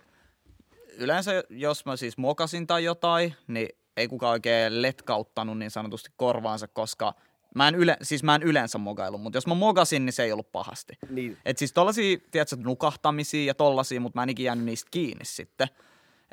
[0.97, 6.67] yleensä jos mä siis mokasin tai jotain, niin ei kukaan oikein letkauttanut niin sanotusti korvaansa,
[6.67, 7.13] koska
[7.55, 10.31] mä en, yle, siis mä en yleensä mogailu, mutta jos mä mogasin, niin se ei
[10.31, 10.97] ollut pahasti.
[11.09, 11.37] Niin.
[11.45, 15.67] Et siis tollasia, tiedätkö, nukahtamisia ja tollasia, mutta mä en ikinä jäänyt niistä kiinni sitten.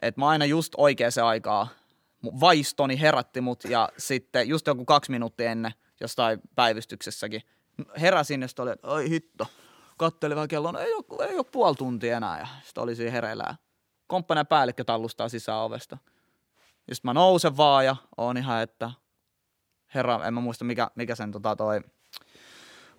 [0.03, 1.84] Et mä aina just oikeaan aikaa, mun
[2.41, 7.43] vaistoni herätti mut ja sitten just joku kaksi minuuttia ennen jostain päivystyksessäkin
[8.01, 9.47] heräsin ja sitten oli, että oi hitto,
[9.97, 13.13] kattelin vähän kelloa, no ei ole, ei ole puoli tuntia enää ja sitten oli siinä
[13.13, 13.55] hereillä ja
[14.07, 15.99] komppanen päällikkö tallustaa sisään ovesta.
[16.89, 18.91] Ja sitten mä nousen vaan ja oon ihan, että
[19.95, 21.81] herra, en mä muista mikä, mikä sen tota toi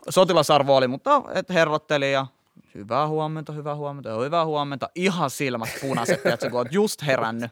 [0.09, 2.27] sotilasarvo oli, mutta et herrotteli ja
[2.75, 4.89] hyvää huomenta, hyvää huomenta, hyvää huomenta.
[4.95, 7.51] Ihan silmät punaiset, tiedätkö, kun oot just herännyt.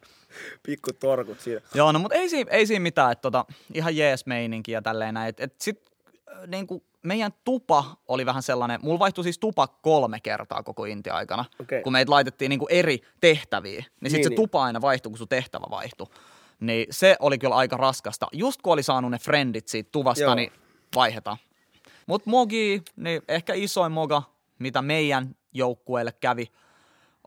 [0.64, 1.62] Pikku torkut siinä.
[1.74, 5.14] Joo, no mutta ei, siinä, ei siinä mitään, että tota, ihan jees meininki ja tälleen
[5.14, 5.30] näin.
[5.30, 5.82] Et, et sit
[6.32, 10.86] äh, niin kuin meidän tupa oli vähän sellainen, mulla vaihtui siis tupa kolme kertaa koko
[10.86, 11.82] Intia aikana, Okei.
[11.84, 13.80] kun meitä laitettiin niin kuin eri tehtäviä.
[13.80, 14.36] Niin, niin sit Niin, se niin.
[14.36, 16.08] tupa aina vaihtui, kun sun tehtävä vaihtui.
[16.60, 18.28] Niin se oli kyllä aika raskasta.
[18.32, 20.24] Just kun oli saanut ne friendit siitä tuvasta.
[20.24, 20.36] Joo.
[20.36, 20.52] niin
[20.96, 21.38] vaihdetaan.
[22.08, 24.24] Mutta mogi, niin ehkä isoin moga,
[24.60, 26.52] mitä meidän joukkueelle kävi,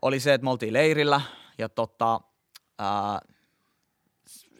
[0.01, 1.21] oli se, että me oltiin leirillä
[1.57, 2.21] ja tota,
[2.77, 3.19] ää,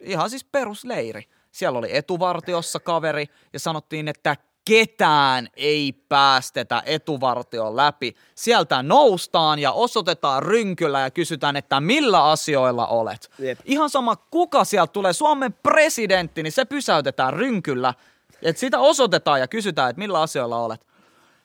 [0.00, 1.28] ihan siis perusleiri.
[1.50, 8.16] Siellä oli etuvartiossa kaveri ja sanottiin, että ketään ei päästetä etuvartion läpi.
[8.34, 13.30] Sieltä noustaan ja osoitetaan rynkyllä ja kysytään, että millä asioilla olet.
[13.38, 13.58] Jep.
[13.64, 17.94] Ihan sama, kuka sieltä tulee, Suomen presidentti, niin se pysäytetään rynkyllä.
[18.42, 20.86] Et sitä osoitetaan ja kysytään, että millä asioilla olet.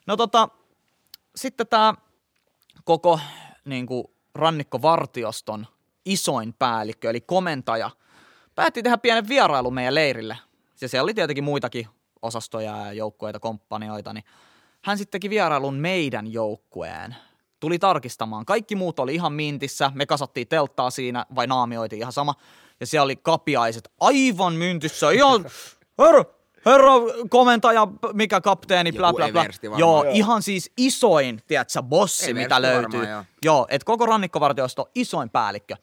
[0.06, 0.50] No tota,
[1.36, 1.94] sitten tämä
[2.84, 3.20] koko
[3.66, 4.04] niin kuin,
[4.36, 5.68] rannikkovartioston
[6.06, 7.90] isoin päällikkö, eli komentaja,
[8.56, 10.38] päätti tehdä pienen vierailun meidän leirille.
[10.82, 11.88] Ja siellä oli tietenkin muitakin
[12.22, 14.24] osastoja ja joukkueita, komppanioita, niin
[14.82, 17.16] hän sitten teki vierailun meidän joukkueen.
[17.60, 18.46] Tuli tarkistamaan.
[18.46, 19.92] Kaikki muut oli ihan mintissä.
[19.96, 22.36] Me kasattiin telttaa siinä, vai naamioitiin ihan sama.
[22.80, 25.12] Ja siellä oli kapiaiset aivan myntissä.
[25.12, 25.46] Ihan,
[26.66, 26.92] herra
[27.30, 29.46] komentaja, mikä kapteeni, bla bla bla.
[29.78, 30.14] Joo, Joo.
[30.14, 32.84] ihan siis isoin, tiedätkö, bossi, Eversti mitä löytyy.
[32.84, 33.24] varmaan, joo.
[33.44, 35.76] Joo, että koko rannikkovartiosto isoin päällikkö.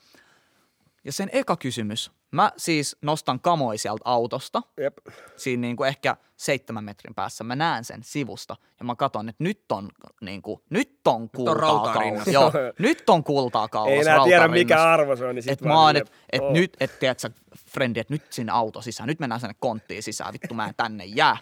[1.04, 2.10] Ja sen eka kysymys.
[2.32, 4.98] Mä siis nostan kamoi sieltä autosta, Jep.
[5.36, 7.44] siinä niin kuin ehkä seitsemän metrin päässä.
[7.44, 9.88] Mä näen sen sivusta ja mä katson, että nyt on,
[10.20, 11.96] niin kuin, nyt on kultaa kaulas.
[11.96, 12.30] rinnassa.
[12.30, 13.92] Joo, nyt on kultaa kaulas.
[13.92, 16.42] Ei enää tiedä mikä arvo se on, niin sit Et vaan mä oon, että et
[16.42, 16.52] oo.
[16.52, 17.30] nyt, et tiedätkö,
[17.70, 21.04] frendi, että nyt sinne auto sisään, nyt mennään sinne konttiin sisään, vittu mä en tänne
[21.04, 21.36] jää.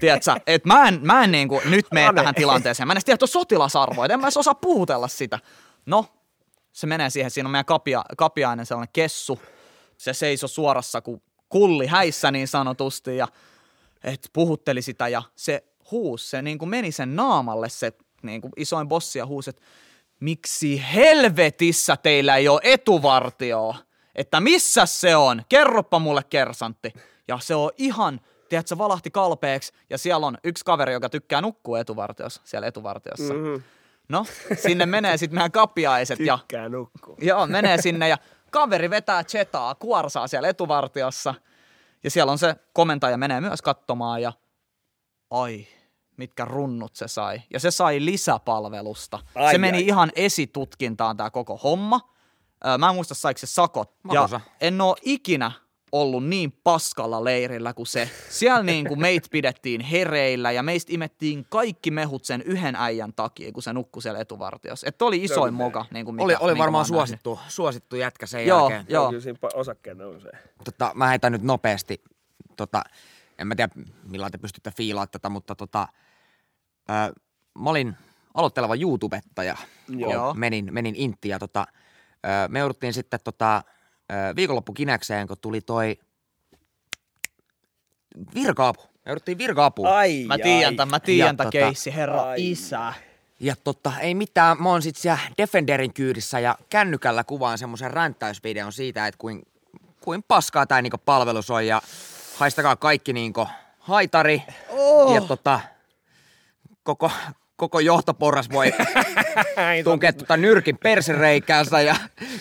[0.00, 2.20] Tiedätkö, että mä en, mä en niinku, nyt mene Ane.
[2.20, 5.08] tähän tilanteeseen, mä en edes tiedä, että on sotilasarvoa, että en mä edes osaa puhutella
[5.08, 5.38] sitä.
[5.86, 6.06] No,
[6.72, 9.40] se menee siihen, siinä on meidän kapia, kapiainen sellainen kessu,
[10.02, 13.28] se seisoi suorassa kuin kulli häissä niin sanotusti ja
[14.04, 18.52] et puhutteli sitä ja se huus, se niin kuin meni sen naamalle se niin kuin
[18.56, 19.62] isoin bossi ja huusi, että
[20.20, 23.76] miksi helvetissä teillä ei ole etuvartioa?
[24.14, 25.42] Että missä se on?
[25.48, 26.92] Kerroppa mulle kersantti.
[27.28, 31.80] Ja se on ihan, tiedätkö, valahti kalpeeksi ja siellä on yksi kaveri, joka tykkää nukkua
[31.80, 33.34] etuvartiossa, siellä etuvartiossa.
[33.34, 33.62] Mhm.
[34.08, 34.26] No,
[34.62, 37.16] sinne menee sitten meidän kapiaiset ja Tykkää nukkua.
[37.20, 38.18] Joo, menee sinne ja
[38.52, 41.34] kaveri vetää chetaa, kuorsaa siellä etuvartiossa.
[42.04, 44.32] Ja siellä on se komentaja menee myös katsomaan ja
[45.30, 45.66] ai,
[46.16, 47.42] mitkä runnut se sai.
[47.52, 49.18] Ja se sai lisäpalvelusta.
[49.34, 49.84] Ai, se meni ai.
[49.86, 52.00] ihan esitutkintaan tämä koko homma.
[52.78, 53.94] Mä en muista saiko se sakot.
[54.12, 55.52] Ja en oo ikinä
[55.92, 58.10] ollut niin paskalla leirillä kuin se.
[58.28, 63.52] Siellä niin kuin meitä pidettiin hereillä ja meistä imettiin kaikki mehut sen yhden äijän takia,
[63.52, 64.86] kun se nukkui siellä etuvartiossa.
[64.88, 65.86] Että oli isoin moka.
[65.90, 66.96] Niin kuin mikä, Oli, oli varmaan nähnyt.
[66.96, 68.86] suosittu, suosittu jätkä sen Joo, jälkeen.
[68.88, 69.08] joo.
[69.08, 70.32] Kyllä siinä osakkeet nousee.
[70.64, 72.02] Tota, mä heitän nyt nopeasti,
[72.56, 72.82] tota,
[73.38, 73.72] en mä tiedä
[74.08, 75.88] millä te pystytte fiilaamaan tätä, mutta tota,
[76.90, 77.20] ö,
[77.58, 77.96] mä olin
[78.34, 79.56] aloitteleva YouTubettaja,
[79.88, 80.34] Joo.
[80.34, 81.66] menin, menin intiin ja tota,
[82.24, 83.62] ö, me jouduttiin sitten tota,
[84.36, 85.98] viikonloppukinäkseen, kun tuli toi
[88.34, 88.82] virka-apu.
[88.82, 89.88] Me jouduttiin virka-apuun.
[89.88, 92.50] Ai, Mä tiedän tämän, mä tiedän Ja tämän tota- keissi, herra Ai.
[92.50, 92.94] isä.
[93.40, 98.72] Ja tota, ei mitään, mä oon sit siellä Defenderin kyydissä ja kännykällä kuvaan semmoisen ränttäysvideon
[98.72, 99.42] siitä, että kuin,
[100.00, 101.82] kuin paskaa tää niinku palvelus on ja
[102.36, 104.42] haistakaa kaikki niinku haitari.
[104.68, 105.14] Oh.
[105.14, 105.60] Ja tota,
[106.82, 107.10] koko,
[107.62, 108.72] koko johtoporras voi
[109.84, 111.96] tunkea tota nyrkin persereikäänsä ja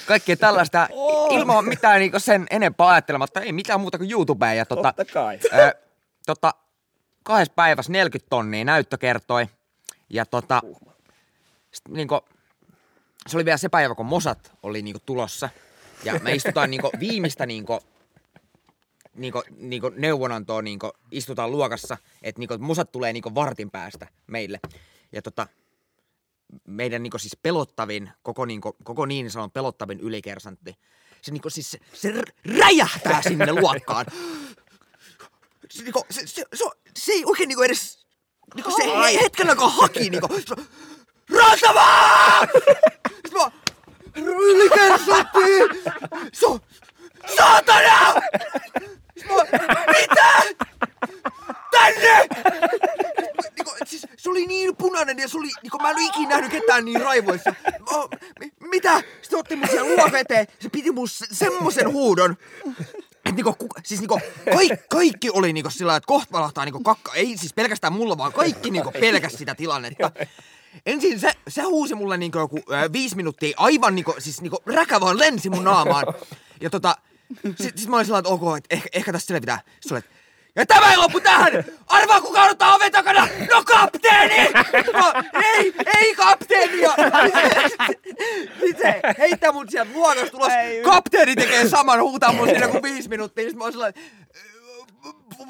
[0.06, 1.34] kaikkea tällaista oh.
[1.34, 3.42] ilman mitään niinku sen enempää ajattelematta.
[3.42, 4.58] Ei mitään muuta kuin YouTubeen.
[4.58, 5.40] Ja tota, Totta kai.
[5.54, 5.76] Ö,
[6.26, 6.54] tota,
[7.24, 9.48] kahdessa päivässä 40 tonnia näyttö kertoi.
[10.10, 10.62] Ja tota,
[11.72, 12.20] sit niinku,
[13.28, 15.50] se oli vielä se päivä, kun Mosat oli niinku tulossa.
[16.04, 17.80] Ja me istutaan niinku viimeistä niinku,
[19.16, 24.60] niinku, niinku neuvonantoa niinku, istutaan luokassa, että niinku, Mosat tulee niinku vartin päästä meille.
[25.12, 25.48] Ja tota,
[26.68, 30.78] meidän niinku siis pelottavin, koko, niinku, koko niin sanon pelottavin ylikersantti.
[31.22, 32.14] Se, niinku, siis, se, se
[32.58, 34.06] räjähtää sinne luokkaan.
[35.70, 36.66] Se, niinku, se, se, se,
[36.98, 38.06] se ei oikein niinku edes,
[38.56, 40.56] niinku se he, hetkellä kun haki, niinku, se,
[41.38, 42.42] Rantavaa!
[43.06, 43.52] Sitten mä,
[44.16, 45.40] ylikersantti!
[46.34, 46.60] Se on,
[47.36, 48.22] saatana!
[49.18, 49.44] Sitten mä,
[49.88, 50.44] mitä?
[51.72, 52.28] Tänne!
[53.58, 56.52] Niinku, siis, se oli niin punainen ja se oli, niinku, mä en ole ikinä nähnyt
[56.52, 57.54] ketään niin raivoissa.
[57.66, 59.04] Mä, mi- mitä?
[59.22, 62.38] Sitten otti mun siellä luokan eteen, se piti mun se- semmosen huudon.
[63.26, 64.20] Et niinku, ku, siis niinku,
[64.54, 67.14] kaikki, kaikki oli niinku sillä että kohta valahtaa niinku kakka.
[67.14, 70.12] Ei siis pelkästään mulla, vaan kaikki niinku pelkäs sitä tilannetta.
[70.86, 75.00] Ensin se, se huusi mulle niinku joku ö, viisi minuuttia aivan niinku, siis niinku räkä
[75.02, 76.06] vaan lensi mun naamaan.
[76.62, 76.96] Ja tota,
[77.62, 79.60] sit, sit mä olin sellainen, että ok, että ehkä, ehkä tästä selvitään.
[79.82, 80.04] Sitten
[80.56, 81.64] ja tämä ei loppu tähän!
[81.88, 83.28] Arvaa kuka odottaa oven takana!
[83.52, 84.50] No kapteeni!
[84.94, 86.82] Mä, ei, ei kapteeni!
[86.82, 86.96] Ja,
[88.60, 90.52] sit se heittää mut sieltä luokasta ulos.
[90.84, 93.44] Kapteeni tekee saman, huutaa mun siinä kuin viisi minuuttia.
[93.44, 94.04] Sitten mä oon sellainen,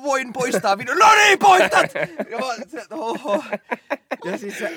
[0.03, 0.95] voin poistaa video.
[0.95, 1.93] No niin, poistat!
[2.29, 3.43] Ja mä, se, oho.
[4.25, 4.71] Ja siis se,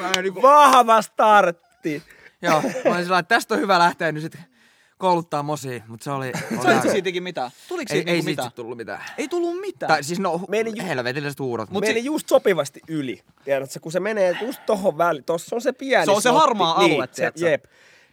[0.00, 2.02] mä niinku, Vahva startti.
[2.42, 4.55] joo, mä olin sellainen, että tästä on hyvä lähteä nyt sitten
[4.98, 6.26] kouluttaa Mosia, mutta se oli...
[6.26, 7.50] oli Sait sä aika- siitäkin mitään?
[7.68, 8.52] Tuliko Ei, siitä ei niinku siitä mitään?
[8.52, 9.02] tullut mitään.
[9.18, 9.88] Ei tullut mitään.
[9.88, 11.70] Tai siis no, Meni ju- helvetilliset huudot.
[11.70, 13.20] Mut Meni si- just sopivasti yli.
[13.44, 15.24] Tiedätkö, kun se menee just tohon väliin.
[15.24, 17.32] Tossa on se pieni Se on se harmaa alue, niin, se?
[17.36, 17.64] Jep,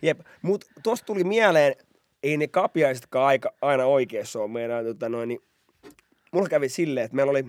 [0.02, 0.20] jep.
[0.42, 1.76] Mut tossa tuli mieleen,
[2.24, 4.48] ei ne kapiaisetkaan aika, aina oikeassa ole.
[4.52, 5.40] Meidän, tota noin, niin,
[6.32, 7.46] mulla kävi silleen, että meillä oli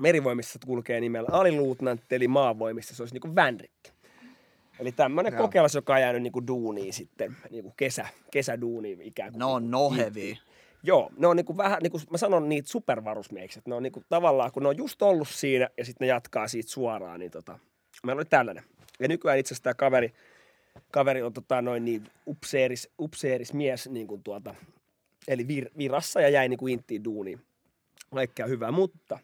[0.00, 3.93] merivoimissa kulkee nimellä aliluutnantti, eli maavoimissa se olisi niinku vänrikki.
[4.78, 5.42] Eli tämmöinen Joo.
[5.42, 9.40] kokeilas, joka on jäänyt niinku duuniin sitten, niinku kesä, kesäduuniin ikään kuin.
[9.40, 10.36] No, no heavy.
[10.82, 14.52] Joo, ne on niinku vähän, niinku mä sanon niitä supervarusmieksi, että ne on niinku tavallaan,
[14.52, 17.58] kun ne on just ollut siinä ja sitten ne jatkaa siitä suoraan, niin tota,
[18.06, 18.64] meillä oli tällainen.
[19.00, 20.12] Ja nykyään itse asiassa tämä kaveri,
[20.90, 24.54] kaveri on tota noin niin upseeris, upseeris mies niin kuin tuota,
[25.28, 27.40] eli vir, virassa ja jäi niin kuin inttiin duuniin.
[28.14, 29.18] Kaikkea hyvää, mutta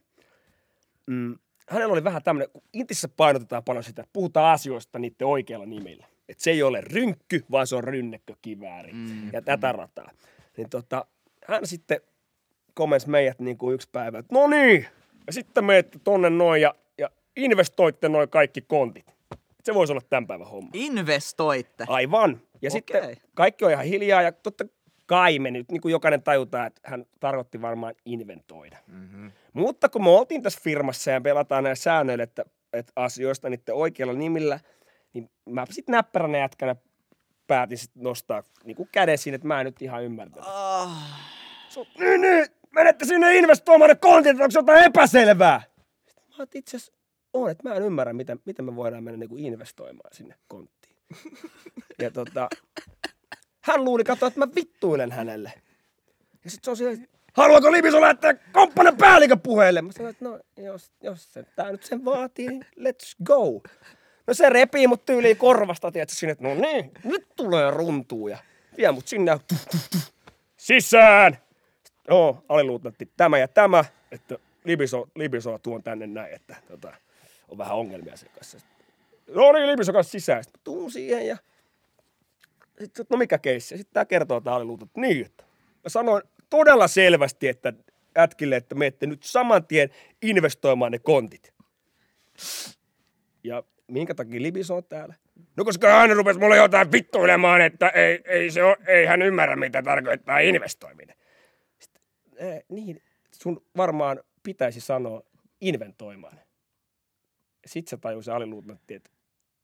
[1.07, 1.39] mm,
[1.71, 6.07] hänellä oli vähän tämmöinen, kun Intissä painotetaan paljon sitä, että puhutaan asioista niiden oikealla nimillä.
[6.29, 9.33] Että se ei ole rynkky, vaan se on rynnäkkökivääri mm.
[9.33, 10.11] ja tätä rataa.
[10.57, 11.05] Niin tota,
[11.49, 12.01] hän sitten
[12.75, 14.87] komensi meidät niin kuin yksi päivä, että no niin,
[15.27, 19.15] ja sitten menette tonne noin ja, ja investoitte noin kaikki kontit.
[19.65, 20.71] Se voisi olla tämän päivän homma.
[20.73, 21.85] Investoitte.
[21.89, 22.31] Aivan.
[22.63, 22.71] Ja Okei.
[22.71, 24.65] sitten kaikki on ihan hiljaa ja totta
[25.11, 28.77] kai me nyt, niin kuin jokainen tajutaan, että hän tarkoitti varmaan inventoida.
[28.87, 29.33] Mm-hmm.
[29.53, 34.15] Mutta kun me oltiin tässä firmassa ja pelataan näillä säännöillä, että, että asioista niiden oikealla
[34.15, 34.61] nimillä,
[35.13, 36.77] niin mä sitten näppäränä jätkänä
[37.47, 40.49] päätin sit nostaa niin kuin käden siinä, että mä en nyt ihan ymmärtänyt.
[40.49, 41.31] Ah,
[41.71, 45.63] So, niin, niin, menette sinne investoimaan ne kontit, onko jotain epäselvää?
[46.07, 46.93] Sitten mä oon itse asiassa,
[47.33, 50.97] on, että mä en ymmärrä, miten, miten me voidaan mennä niinku investoimaan sinne konttiin.
[52.03, 52.49] ja tota,
[53.61, 55.53] hän luuli katsoa, että mä vittuilen hänelle.
[56.45, 59.83] Ja sitten se on silleen, että haluaako Libiso lähteä komppanen päällikön puheelle?
[59.83, 63.63] Mä sanoin, että no, jos, jos se, tää nyt sen vaatii, niin let's go.
[64.27, 68.39] No se repii mut tyyliin korvasta, tiedätkö, sinne, että no niin, nyt tulee runtuu ja
[68.77, 70.13] vie mut sinne tuh, tuh, tuh,
[70.57, 71.39] sisään.
[72.09, 76.95] Joo, aliluutnantti tämä ja tämä, että Libiso, Libisoa tuon tänne näin, että tota,
[77.49, 78.59] on vähän ongelmia sen kanssa.
[79.29, 80.45] No niin, Libiso kanssa sisään.
[80.45, 81.37] Sitten tuun siihen ja
[82.81, 83.77] sitten, no mikä keissi?
[83.77, 85.01] Sitten tämä kertoo tämä aliluutnantti.
[85.01, 85.45] Niin, että
[85.85, 87.73] mä sanoin todella selvästi, että
[88.19, 89.91] ätkille, että menette nyt saman tien
[90.23, 91.53] investoimaan ne kontit.
[93.45, 95.15] Ja minkä takia Libiso on täällä?
[95.57, 99.57] No koska hän rupesi mulle jotain vittuilemaan, että ei, ei, se ole, ei hän ymmärrä,
[99.57, 101.17] mitä tarkoittaa investoiminen.
[101.79, 102.03] Sitten,
[102.43, 105.23] äh, niin, sun varmaan pitäisi sanoa
[105.61, 106.41] inventoimaan.
[107.67, 109.11] Sitten se tajui se aliluutnantti, että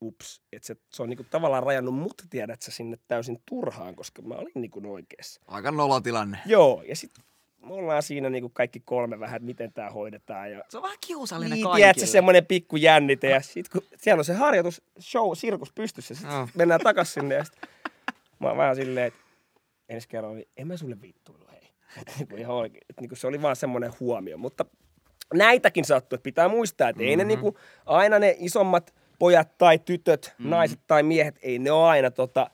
[0.03, 4.23] ups, että se, se on niinku tavallaan rajannut mut, tiedät sä, sinne täysin turhaan, koska
[4.23, 5.41] mä olin niinku oikeassa.
[5.49, 6.39] Aika nolotilanne.
[6.47, 7.25] Joo, ja sitten
[7.67, 10.53] me ollaan siinä niinku kaikki kolme vähän, että miten tämä hoidetaan.
[10.53, 11.85] Ja se on vähän kiusallinen niin, kaikille.
[11.85, 13.31] tiedätkö, semmoinen pikku jännite.
[13.31, 16.49] Ja sit kun siellä on se harjoitus, show, sirkus pystyssä, sit Joo.
[16.55, 17.35] mennään takas sinne.
[17.35, 17.57] Ja sit,
[18.39, 19.21] mä oon vähän silleen, että
[19.89, 21.71] ensi kerralla, niin en mä sulle vittuilu, hei.
[22.01, 24.39] Että niinku ihan oikein, että niinku se oli vaan semmoinen huomio.
[24.39, 24.65] Mutta
[25.35, 27.11] näitäkin sattuu, että pitää muistaa, että mm-hmm.
[27.11, 30.51] ei ne niinku, aina ne isommat pojat tai tytöt, mm-hmm.
[30.51, 32.51] naiset tai miehet, ei ne ole aina tota,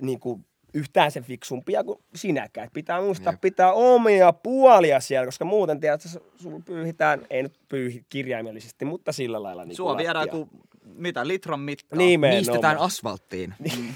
[0.00, 0.40] niinku,
[0.74, 2.68] yhtään sen fiksumpia kuin sinäkään.
[2.72, 3.40] Pitää muistaa Jep.
[3.40, 9.12] pitää omia puolia siellä, koska muuten tiedät, että sulla pyyhitään, ei nyt pyyhi kirjaimellisesti, mutta
[9.12, 9.64] sillä lailla.
[9.64, 10.50] Niin Sua viedään kuin,
[10.84, 11.98] mitä, litran mittaa.
[11.98, 12.36] Nimenomaan.
[12.36, 13.54] Niistetään asfalttiin.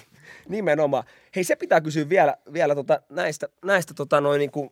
[0.49, 1.05] Nimenomaan.
[1.37, 4.71] Hei, se pitää kysyä vielä, vielä tota, näistä, näistä tota, noin niin kuin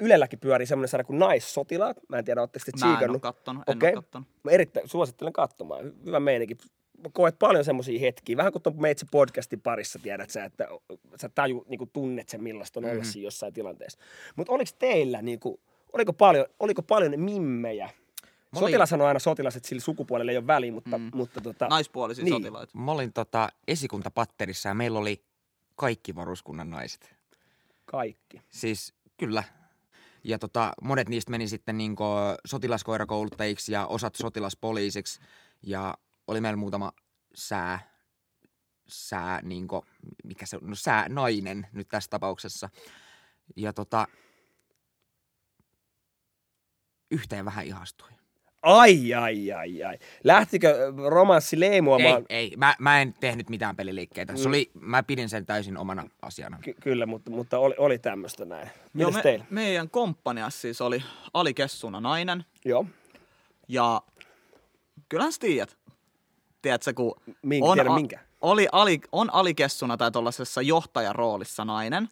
[0.00, 1.96] Ylelläkin pyörii semmoinen sarja kuin Naissotilaat.
[2.08, 3.22] Mä en tiedä, ootteko te Mä en oo tsiikannut.
[3.22, 3.92] kattonut, en Okei.
[3.92, 4.28] kattonut.
[4.44, 5.84] Mä erittäin suosittelen katsomaan.
[5.84, 6.56] Hy- Hyvä meininki.
[7.12, 8.36] Koet paljon semmoisia hetkiä.
[8.36, 10.68] Vähän kuin tuon Meitsi podcastin parissa tiedät sä, että
[11.20, 13.04] sä taju, niin kuin tunnet sen, millaista on olla Mhm.
[13.04, 13.98] siinä jossain tilanteessa.
[14.36, 15.60] Mutta oliko teillä, niin kuin,
[15.92, 17.86] oliko, paljon, oliko paljon mimmejä?
[17.86, 17.90] Mä
[18.60, 21.10] olin- Sotilas sanoo aina sotilas, että sillä sukupuolella ei ole väliä, mutta, Mm.
[21.14, 22.34] mutta tota, Naispuolisia Niin.
[22.34, 22.78] sotilaita.
[22.78, 25.22] Mä olin tota esikuntapatterissa ja meillä oli
[25.74, 27.16] kaikki varuskunnan naiset.
[27.84, 28.40] kaikki.
[28.48, 29.44] Siis kyllä.
[30.26, 32.04] Ja tota, monet niistä meni sitten niinku
[32.46, 35.20] sotilaskoirakouluttajiksi ja osat sotilaspoliisiksi.
[35.62, 35.94] Ja
[36.26, 36.92] oli meillä muutama
[37.34, 37.90] sää,
[38.88, 39.84] sää niinku,
[40.24, 42.68] mikä se on, no sää nainen nyt tässä tapauksessa.
[43.56, 44.08] Ja tota,
[47.10, 48.10] yhteen vähän ihastui.
[48.66, 49.98] Ai, ai, ai, ai.
[50.24, 52.26] Lähtikö romanssi leimuamaan?
[52.28, 52.52] Ei, ei.
[52.56, 54.36] Mä, mä en tehnyt mitään peliliikkeitä.
[54.36, 54.48] Se Mm.
[54.48, 56.58] oli, mä pidin sen täysin omana asiana.
[56.62, 58.70] Ky- kyllä, mutta, mutta oli, oli tämmöistä näin.
[58.94, 59.44] Joo, Mitäs me, teillä?
[59.50, 61.02] meidän komppaniassa siis oli
[61.34, 62.44] alikessuna nainen.
[62.64, 62.86] Joo.
[63.68, 64.02] Ja
[65.08, 65.76] kyllähän sä tiedät.
[66.62, 68.18] Tiedätkö, kun Minkä, tiedän minkä.
[68.40, 72.08] Oli, ali, on alikessuna tai tuollaisessa johtajaroolissa nainen,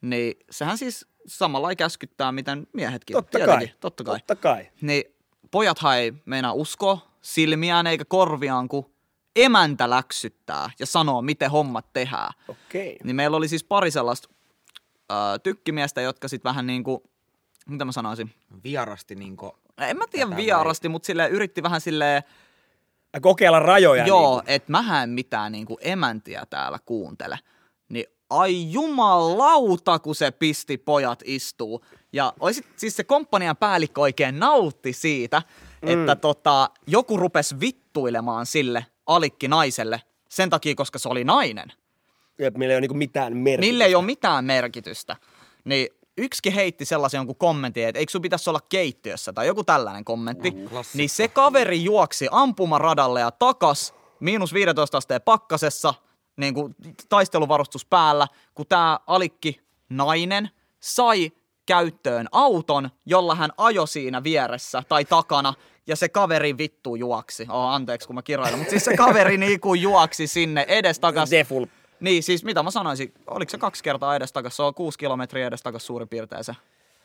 [0.00, 3.14] niin sehän siis samalla ei käskyttää, miten miehetkin.
[3.14, 3.76] Totta Tietenkin, kai.
[3.80, 4.18] Totta kai.
[4.18, 4.68] Totta kai.
[4.80, 5.04] Niin
[5.56, 8.90] pojathan ei meinaa uskoa silmiään eikä korviaan, kun
[9.36, 12.32] emäntä läksyttää ja sanoo, miten hommat tehdään.
[12.48, 12.96] Okei.
[13.04, 14.28] Niin meillä oli siis pari sellaista
[15.10, 17.00] ää, tykkimiestä, jotka sitten vähän niin kuin,
[17.66, 18.34] mitä mä sanoisin,
[18.64, 22.22] Vierasti niinku, en mä tiedä Tätä vierasti, mutta sille yritti vähän silleen,
[23.14, 24.06] Ja Kokeilla rajoja.
[24.06, 27.38] joo, Niin että mähän en mitään niinku emäntiä täällä kuuntele.
[27.88, 31.84] Niin ai jumalauta, kun se pisti pojat istuu.
[32.12, 35.42] Ja oisit, siis se komppanian päällikkö oikein nautti siitä,
[35.82, 35.88] mm.
[35.88, 41.72] että tota, joku rupesi vittuilemaan sille alikki naiselle sen takia, koska se oli nainen.
[42.36, 43.72] kuin, millä ei ole niin mitään merkitystä.
[43.72, 45.16] Mille ei ole mitään merkitystä.
[45.64, 45.88] Niin
[46.18, 50.50] yksikin heitti sellaisen jonkun kommentin, että eikö sun pitäisi olla keittiössä tai joku tällainen kommentti.
[50.52, 50.96] klassikko.
[50.96, 55.94] Niin se kaveri juoksi ampumaradalle ja takas miinus 15 asteen pakkasessa,
[56.36, 56.74] niin kuin
[57.08, 60.50] taisteluvarustus päällä, kun tämä alikki nainen
[60.80, 61.32] sai
[61.66, 65.54] käyttöön auton, jolla hän ajo siinä vieressä tai takana,
[65.86, 67.46] ja se kaveri vittu juoksi.
[67.50, 71.30] Oh, anteeksi, kun mä kirjoitan, mutta siis se kaveri niinku juoksi sinne edestakas.
[71.30, 71.66] Deful.
[72.00, 75.86] Niin, siis mitä mä sanoisin, oliko se kaksi kertaa edestakas, se on kuusi kilometriä edestakas
[75.86, 76.52] suurin piirtein se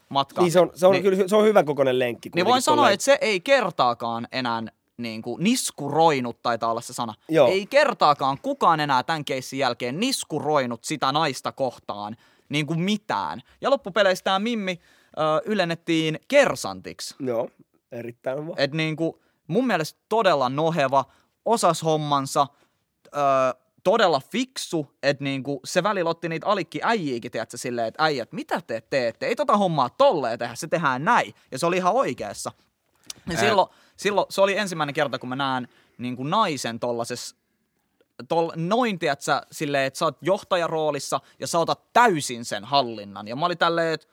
[0.09, 0.41] matka.
[0.41, 2.29] Niin se on, se on, Niin- kyllä, se on hyvän kokoinen lenkki.
[2.35, 4.63] niin voin sanoa, että se ei kertaakaan enää
[4.97, 7.13] niin kuin niskuroinut, taitaa olla se sana.
[7.29, 7.47] Joo.
[7.47, 12.15] Ei kertaakaan kukaan enää tämän keissin jälkeen niskuroinut sitä naista kohtaan
[12.51, 13.41] niin kuin mitään.
[13.61, 14.79] Ja loppupeleissä tämä Mimmi
[15.17, 17.15] ö, ylennettiin kersantiksi.
[17.19, 17.49] Joo,
[17.91, 18.53] erittäin hyvä.
[18.57, 19.13] Et niin kuin,
[19.47, 21.05] mun mielestä todella noheva,
[21.45, 22.47] osas hommansa,
[23.07, 23.19] ö,
[23.83, 28.61] todella fiksu, että niinku se välillä otti niitä alikki äijiäkin, tiedätkö, silleen, että äijät, mitä
[28.67, 29.25] te teette?
[29.25, 31.33] Ei tota hommaa tolleen tehdä, se tehdään näin.
[31.51, 32.51] Ja se oli ihan oikeassa.
[33.29, 37.35] Ja silloin, silloin, se oli ensimmäinen kerta, kun mä näen niin kuin naisen tollasessa
[38.27, 43.27] tol, noin, tiedätkö, silleen, että sä oot johtajaroolissa ja sä otat täysin sen hallinnan.
[43.27, 44.07] Ja mä olin tälleen, että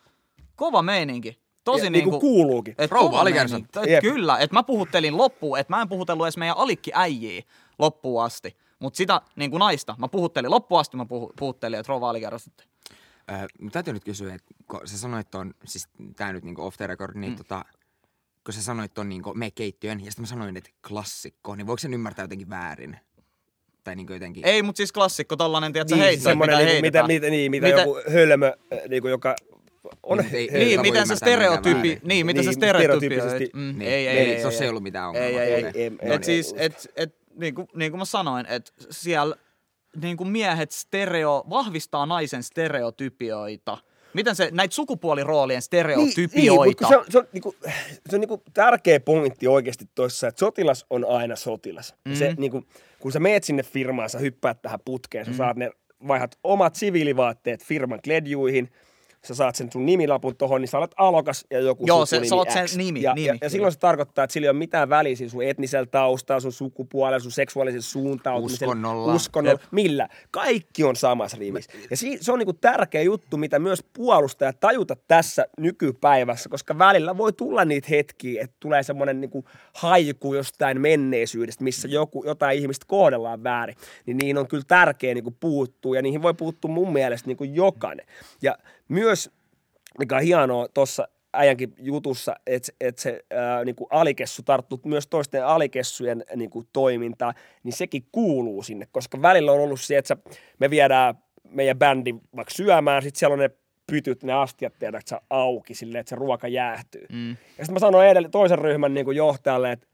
[0.57, 1.41] kova meininki.
[1.65, 2.75] Tosi Ja, niin niin kuin kuuluukin.
[2.79, 3.29] Et Rouva.
[3.29, 3.65] Jep.
[3.87, 7.43] Et Kyllä, että mä puhuttelin loppuun, että mä en puhutellut edes meidän alikki äijiä
[7.79, 8.57] loppuun asti.
[8.79, 12.13] Mutta sitä niin kuin naista, mä puhuttelin loppuun asti, mä puhu, puhuttelin, että rouva.
[13.33, 16.77] Äh, mun täytyy nyt kysyä, että kun sä sanoit ton, siis tää nyt niinku off
[16.77, 17.37] the record, niin mm.
[17.37, 17.65] tota,
[18.45, 21.79] kun sä sanoit ton niinku me keittiön, ja sitten mä sanoin, että klassikko, niin voiko
[21.79, 22.99] sen ymmärtää jotenkin väärin?
[23.89, 24.47] Tai niinku jotenkin...
[24.47, 27.07] Ei, mutta siis klassikko, tollanen, tiedätkö, Niin, heitto, semmoinen, mitä niinku, mitä, heitetään.
[27.07, 29.35] mitä, niin, mitä Mitä- joku hölmö, äh, niinku, joka
[30.03, 30.19] on...
[30.19, 31.63] Niin, ei- Niin, Ei voi miten se mitään
[32.03, 33.51] niin, miten se Niin, stereotyyppisesti.
[33.55, 35.43] mm, Niin, ei, ei, ei, ei, tossa ei, ei ollut mitään ongelmaa.
[35.43, 35.71] Ei, ei, ei.
[35.75, 39.37] Ei, ei, et siis, et, et, niin, kuin, niin kuin mä sanoin, että siellä
[40.03, 43.79] niin kuin miehet stereo, vahvistaa naisen stereotypioita.
[44.15, 46.65] Miten se, näitä sukupuoliroolien Niin, stereotypioita.
[46.65, 47.55] mutta se on, se on, niinku,
[48.11, 51.95] se on niinku tärkeä pointti oikeasti tuossa, että sotilas on aina sotilas.
[52.05, 52.15] Mm.
[52.15, 52.65] Se, niinku,
[53.01, 55.37] kun sä meet sinne firmaan, sä hyppäät tähän putkeen, sä mm.
[55.37, 55.71] saat ne,
[56.09, 58.69] vaihdat omat siviilivaatteet firman kledjuihin,
[59.25, 62.35] sä saat sen sun nimilapun tohon, niin sä olet alokas ja joku Joo, se- sä
[62.35, 64.89] oot sen nimi, ja, nimi, ja, ja silloin se tarkoittaa, että sillä ei ole mitään
[64.89, 68.73] väliä siis sun etnisellä taustalla, sun sukupuolella, sun seksuaalisella suuntautumisella.
[68.73, 69.15] Uskonnolla.
[69.15, 69.61] Uskonnolla.
[69.71, 70.09] Millä?
[70.31, 71.73] Kaikki on samassa rivissä.
[71.91, 77.17] Ja si- se on niinku tärkeä juttu, mitä myös puolustaa tajuta tässä nykypäivässä, koska välillä
[77.17, 79.45] voi tulla niitä hetkiä, että tulee semmoinen niinku
[79.75, 83.77] haiku jostain menneisyydestä, missä joku, jotain ihmistä kohdellaan väärin.
[84.07, 88.07] Niin niihin on kyllä tärkeä niinku puuttua ja niihin voi puuttua mun mielestä niinku jokainen.
[88.43, 88.59] Ja
[88.89, 89.31] myös,
[89.99, 95.47] mikä on hienoa tuossa äijänkin jutussa, että et se ää, niinku alikessu tarttuu myös toisten
[95.47, 100.71] alikessujen niinku toimintaan, niin sekin kuuluu sinne, koska välillä on ollut se, että sä- me
[100.71, 101.15] viedään
[101.45, 103.51] meidän bändi vaikka syömään, sitten siellä on ne
[103.87, 107.07] pytyt, ne astiat tiedätkö, auki silleen, että se ruoka jäähtyy.
[107.13, 107.31] Mm.
[107.31, 109.87] Ja sitten mä sanoin edelle, toisen ryhmän niinku johtajalle, että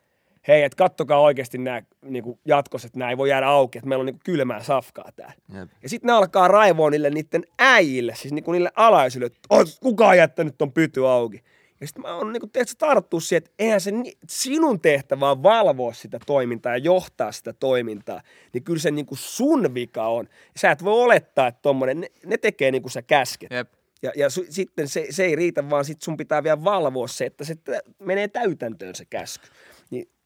[0.49, 4.03] hei, että kattokaa oikeasti nämä niinku jatkossa, että nämä ei voi jäädä auki, että meillä
[4.03, 5.35] on niinku kylmää safkaa täällä.
[5.55, 5.69] Jep.
[5.83, 10.09] Ja sitten ne alkaa raivoa niille niiden äijille, siis niinku niille alaisille, että "Oot kuka
[10.09, 11.43] on jättänyt ton pyty auki.
[11.81, 15.43] Ja sitten mä oon niinku, tiedätkö, tarttuu siihen, että eihän se ni- sinun tehtävä on
[15.43, 18.21] valvoa sitä toimintaa ja johtaa sitä toimintaa.
[18.53, 20.29] Niin kyllä se niinku sun vika on.
[20.57, 23.51] Sä et voi olettaa, että tommonen, ne, ne tekee niin kuin sä käsket.
[23.51, 23.73] Jep.
[24.03, 27.27] Ja, ja su, sitten se, se ei riitä, vaan sit sun pitää vielä valvoa se,
[27.27, 29.49] että se tä- menee täytäntöön se käsky.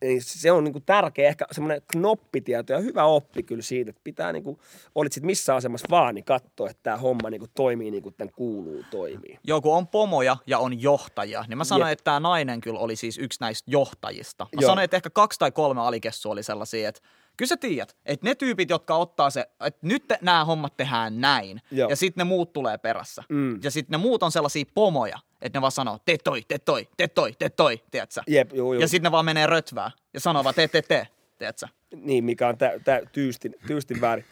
[0.03, 4.33] Niin, se on niinku tärkeä, ehkä semmoinen knoppitieto ja hyvä oppi kyllä siitä, että pitää
[4.33, 4.61] niinku,
[4.95, 8.33] olit sit missä asemassa vaan, niin katsoa, että tämä homma niinku toimii niin kuin tämän
[8.37, 9.39] kuuluu toimii.
[9.45, 11.99] Joku on pomoja ja on johtajia, niin mä sanoin, Jep.
[11.99, 14.45] että tämä nainen kyllä oli siis yksi näistä johtajista.
[14.45, 14.69] Mä Joo.
[14.69, 17.01] sanoin, että ehkä kaksi tai kolme alikessua oli sellaisia, että
[17.39, 21.61] kyllä sä tiedät, että ne tyypit, jotka ottaa se, että nyt nämä hommat tehdään näin,
[21.71, 21.91] Joo.
[21.91, 23.23] ja sitten ne muut tulee perässä.
[23.29, 23.61] Mm.
[23.63, 26.89] Ja sitten ne muut on sellaisia pomoja, että ne vaan sanoo, te toi, te toi,
[26.97, 28.21] te toi, te toi, tiedätkö?
[28.27, 28.83] Jep, juu, juu.
[28.83, 31.09] Ja sitten ne vaan menee rötvää ja sanoo vaan, te, te, te,
[31.39, 31.67] tiedätkö?
[31.97, 34.25] Niin, mikä on tä, tä, tyystin, tyystin väärin.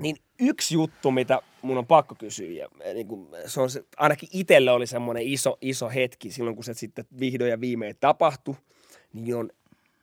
[0.00, 4.28] Niin yksi juttu, mitä mun on pakko kysyä, ja niin kun se on se, ainakin
[4.32, 8.54] itselle oli semmoinen iso, iso hetki silloin, kun se sitten vihdoin ja viimein tapahtui,
[9.12, 9.50] niin on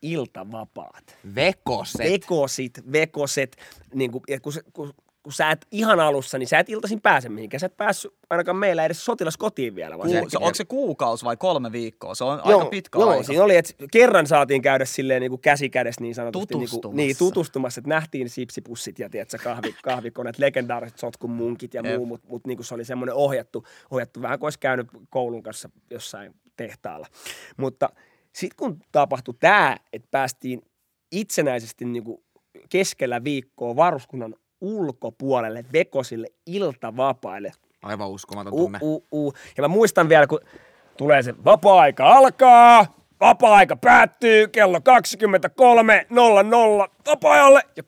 [0.01, 1.17] iltavapaat.
[1.35, 2.11] Vekoset.
[2.11, 3.57] Vekosit, vekoset,
[3.93, 4.93] niin kun, ja kun, kun,
[5.23, 7.59] kun sä et ihan alussa, niin sä et iltaisin pääse mihinkään.
[7.59, 9.97] Sä et päässyt ainakaan meillä edes sotilaskotiin vielä.
[9.97, 12.15] Vaan Kuu, se, onko se kuukausi vai kolme viikkoa?
[12.15, 13.23] Se on aika pitkä joo, aika.
[13.23, 16.53] siinä oli, että kerran saatiin käydä silleen niin kuin käsi kädessä niin sanotusti.
[16.53, 16.97] Niin, kuin, Tutustumassa.
[16.97, 21.97] niin, tutustumassa, että nähtiin sipsipussit ja tiedätkö, kahvi, kahvikoneet, legendaariset sotkun munkit ja Jep.
[21.97, 25.43] muu, mutta mut, niin kuin se oli semmoinen ohjattu, ohjattu, vähän kuin olisi käynyt koulun
[25.43, 27.07] kanssa jossain tehtaalla.
[27.57, 27.89] Mutta
[28.35, 30.61] sitten kun tapahtui tämä, että päästiin
[31.11, 32.23] itsenäisesti niin kuin
[32.69, 37.51] keskellä viikkoa varuskunnan ulkopuolelle vekosille iltavapaille,
[37.81, 38.79] Aivan uskomaton Uh, tunne.
[38.81, 39.33] uh, uh.
[39.57, 40.39] Ja mä muistan vielä, kun
[40.97, 42.85] tulee se vapaa-aika alkaa,
[43.19, 44.83] vapaa-aika päättyy kello 23.00
[47.07, 47.61] vapaa-ajalle.
[47.77, 47.83] Ja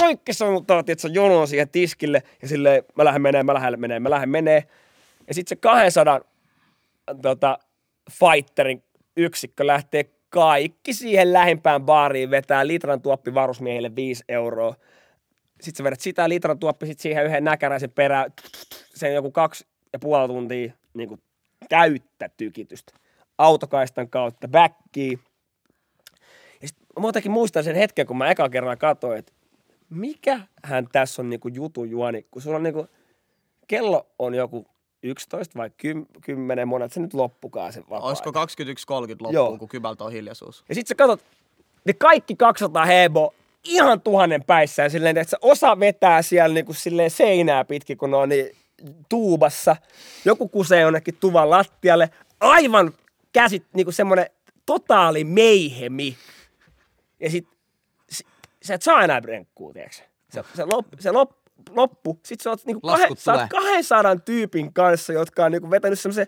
[0.00, 4.00] kaikki sanoo, että se jono siihen tiskille ja silleen mä lähden menee, mä lähden menee,
[4.00, 4.64] mä lähden menee.
[5.28, 6.20] Ja sitten se 200
[7.22, 7.58] tota,
[8.10, 8.82] fighterin
[9.16, 14.74] yksikkö lähtee kaikki siihen lähimpään baariin vetää litran tuoppi varusmiehille 5 euroa.
[15.60, 18.32] Sitten sä vedät sitä litran tuoppi sit siihen yhden näkäräisen perään.
[18.94, 21.20] Sen joku kaksi ja puoli tuntia niin kuin
[21.68, 22.92] täyttä tykitystä.
[23.38, 25.18] Autokaistan kautta, backiin.
[26.62, 29.32] Ja sit mä muutenkin muistan sen hetken, kun mä eka kerran katsoin, että
[29.90, 32.86] mikähän tässä on niinku jutun juoni, kun sulla on niinku,
[33.68, 34.66] kello on joku
[35.02, 35.70] 11 vai
[36.20, 38.34] 10, monet se nyt loppukaan se vapaa Olisiko 21.30
[39.10, 39.58] loppuun, Joo.
[39.58, 40.64] kun kybältä on hiljaisuus?
[40.68, 41.24] Ja sit sä katsot,
[41.84, 43.34] ne kaikki 200 hebo
[43.64, 48.28] ihan tuhannen päissään silleen, että osa vetää siellä niinku silleen seinää pitkin, kun ne on
[48.28, 48.56] niin
[49.08, 49.76] tuubassa.
[50.24, 52.10] Joku kusee jonnekin tuvan lattialle.
[52.40, 52.92] Aivan
[53.32, 54.26] käsit, niinku semmonen
[54.66, 56.16] totaali meihemi.
[57.20, 57.48] Ja sit
[58.62, 59.96] sä et saa enää brenkkuu, tiedätkö?
[60.30, 61.30] Se, se, lop, se lop,
[61.70, 63.72] loppu, sit sä oot, niinku kahe, sä oot tulee.
[63.74, 66.26] 200 tyypin kanssa, jotka on niinku vetänyt semmoisen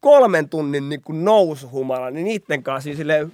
[0.00, 3.32] kolmen tunnin niinku nousuhumala, niin niitten kanssa siinä silleen,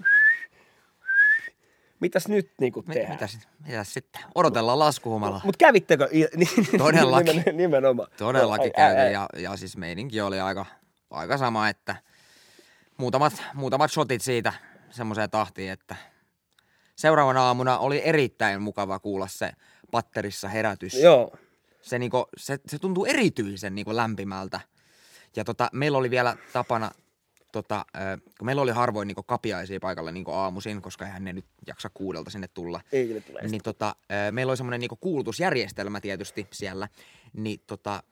[2.01, 3.11] mitäs nyt niinku tehdään?
[3.13, 4.23] Mitäs, mitäs sitten?
[4.35, 5.41] Odotellaan laskuhumalla.
[5.45, 6.09] Mutta kävittekö?
[6.13, 7.37] i- niin- Todellakin.
[7.43, 8.09] nimen- Nimenomaan.
[8.17, 10.67] Todellakin käytiin ja, ja siis meininki oli aika,
[11.11, 11.97] aika sama, että
[12.97, 14.53] muutamat, muutamat shotit siitä
[14.91, 15.97] semmoiseen tahtiin, että
[16.97, 19.51] seuraavana aamuna oli erittäin mukava kuulla se
[19.91, 20.95] patterissa herätys.
[20.95, 21.37] Joo.
[21.83, 24.61] Se, niinku, se, se tuntuu erityisen niinku lämpimältä.
[25.37, 26.91] Ja tota, meillä oli vielä tapana,
[27.53, 27.85] tota,
[28.39, 32.31] kun meillä oli harvoin niinku kapiaisia paikalla niinku aamuisin, koska eihän ne nyt jaksa kuudelta
[32.31, 32.81] sinne tulla.
[32.93, 33.41] Ei ne tule.
[33.43, 33.97] Niin tota,
[34.31, 36.89] meillä oli semmoinen niinku kuulutusjärjestelmä tietysti siellä,
[37.33, 38.03] niin tota,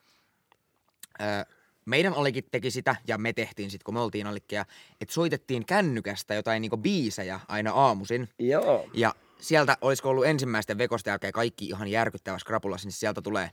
[1.84, 4.64] meidän olikin teki sitä, ja me tehtiin sitten, kun me oltiin allikkeja,
[5.00, 8.90] että soitettiin kännykästä jotain niinku biisejä aina aamuisin, Joo.
[8.94, 13.51] ja sieltä olisiko ollut ensimmäisten vekosten jälkeen kaikki ihan järkyttävä skrapulassa, niin sieltä tulee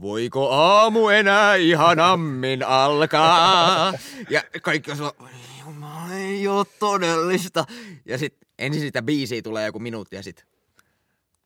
[0.00, 3.92] Voiko aamu enää ihanammin alkaa?
[4.30, 5.30] Ja kaikki on sellainen, "Oi
[5.66, 7.64] Jumala, ei ole todellista.
[8.04, 10.46] Ja sitten ensin sitä biisiä tulee joku minuutti ja sitten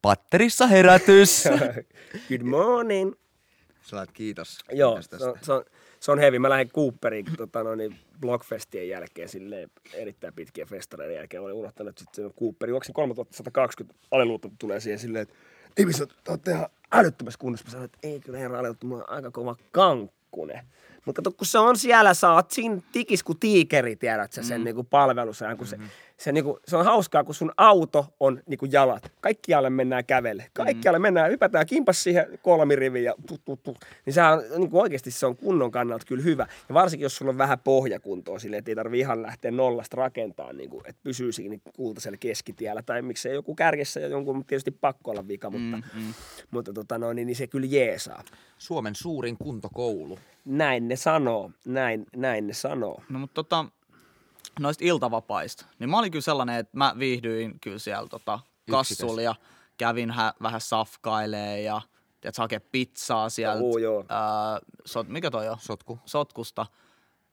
[0.02, 1.44] patterissa herätys.
[2.28, 3.12] Good morning.
[3.82, 4.58] Sä kiitos.
[4.72, 5.64] Joo, kiitos se on, se, on,
[6.00, 6.38] se on heavy.
[6.38, 11.42] Mä lähdin Cooperiin tota, no, niin Blockfestien jälkeen silleen erittäin pitkien festareiden jälkeen.
[11.42, 12.70] Olin unohtanut sitten Cooperin.
[12.70, 15.34] Juoksin 3120 aliluutta tulee siihen silleen, että
[15.78, 17.66] ihmiset, te olette ihan älyttömässä kunnossa.
[17.66, 20.64] Mä sanoin, että ei kyllä herra aliluutta, mulla on aika kova kankkune.
[21.04, 24.60] Mutta kato, kun se on siellä, sä oot siinä tikis kuin tiikeri, tiedät sä sen
[24.60, 24.64] mm.
[24.64, 25.86] niinku palvelusajan, kun Mm-hmm.
[25.86, 29.12] se, se, niinku, se on hauskaa, kun sun auto on niinku jalat.
[29.20, 30.46] Kaikkialle mennään kävelle.
[30.52, 33.78] Kaikkialle mennään, hypätään kimpas siihen kolmiriviin ja tut, tut, tut.
[34.06, 36.46] Niin sehän on niinku oikeasti se on kunnon kannalta kyllä hyvä.
[36.68, 40.56] Ja varsinkin, jos sulla on vähän pohjakuntoa silleen, että ei tarvi ihan lähteä nollasta rakentamaan,
[40.56, 42.82] niinku, että pysyy siinä kultaisella keskitiellä.
[42.82, 46.14] Tai miksei joku kärjessä ja jonkun tietysti pakko olla vika, mutta, mm, mm.
[46.50, 48.22] mutta tota no, niin, niin se kyllä jeesaa.
[48.58, 50.18] Suomen suurin kuntokoulu.
[50.44, 53.02] Näin ne sanoo, näin, näin ne sanoo.
[53.08, 53.64] No mutta tota,
[54.60, 58.38] noista iltavapaista, niin mä olin kyllä sellainen, että mä viihdyin kyllä siellä tota,
[58.70, 59.34] kassulla ja
[59.76, 61.80] kävin hä- vähän safkailee ja
[62.20, 63.58] tiedätkö, hakee pizzaa sieltä.
[63.64, 64.04] Joo, joo.
[64.08, 65.56] Ää, sot, mikä toi on?
[65.60, 65.98] Sotku.
[66.04, 66.66] Sotkusta.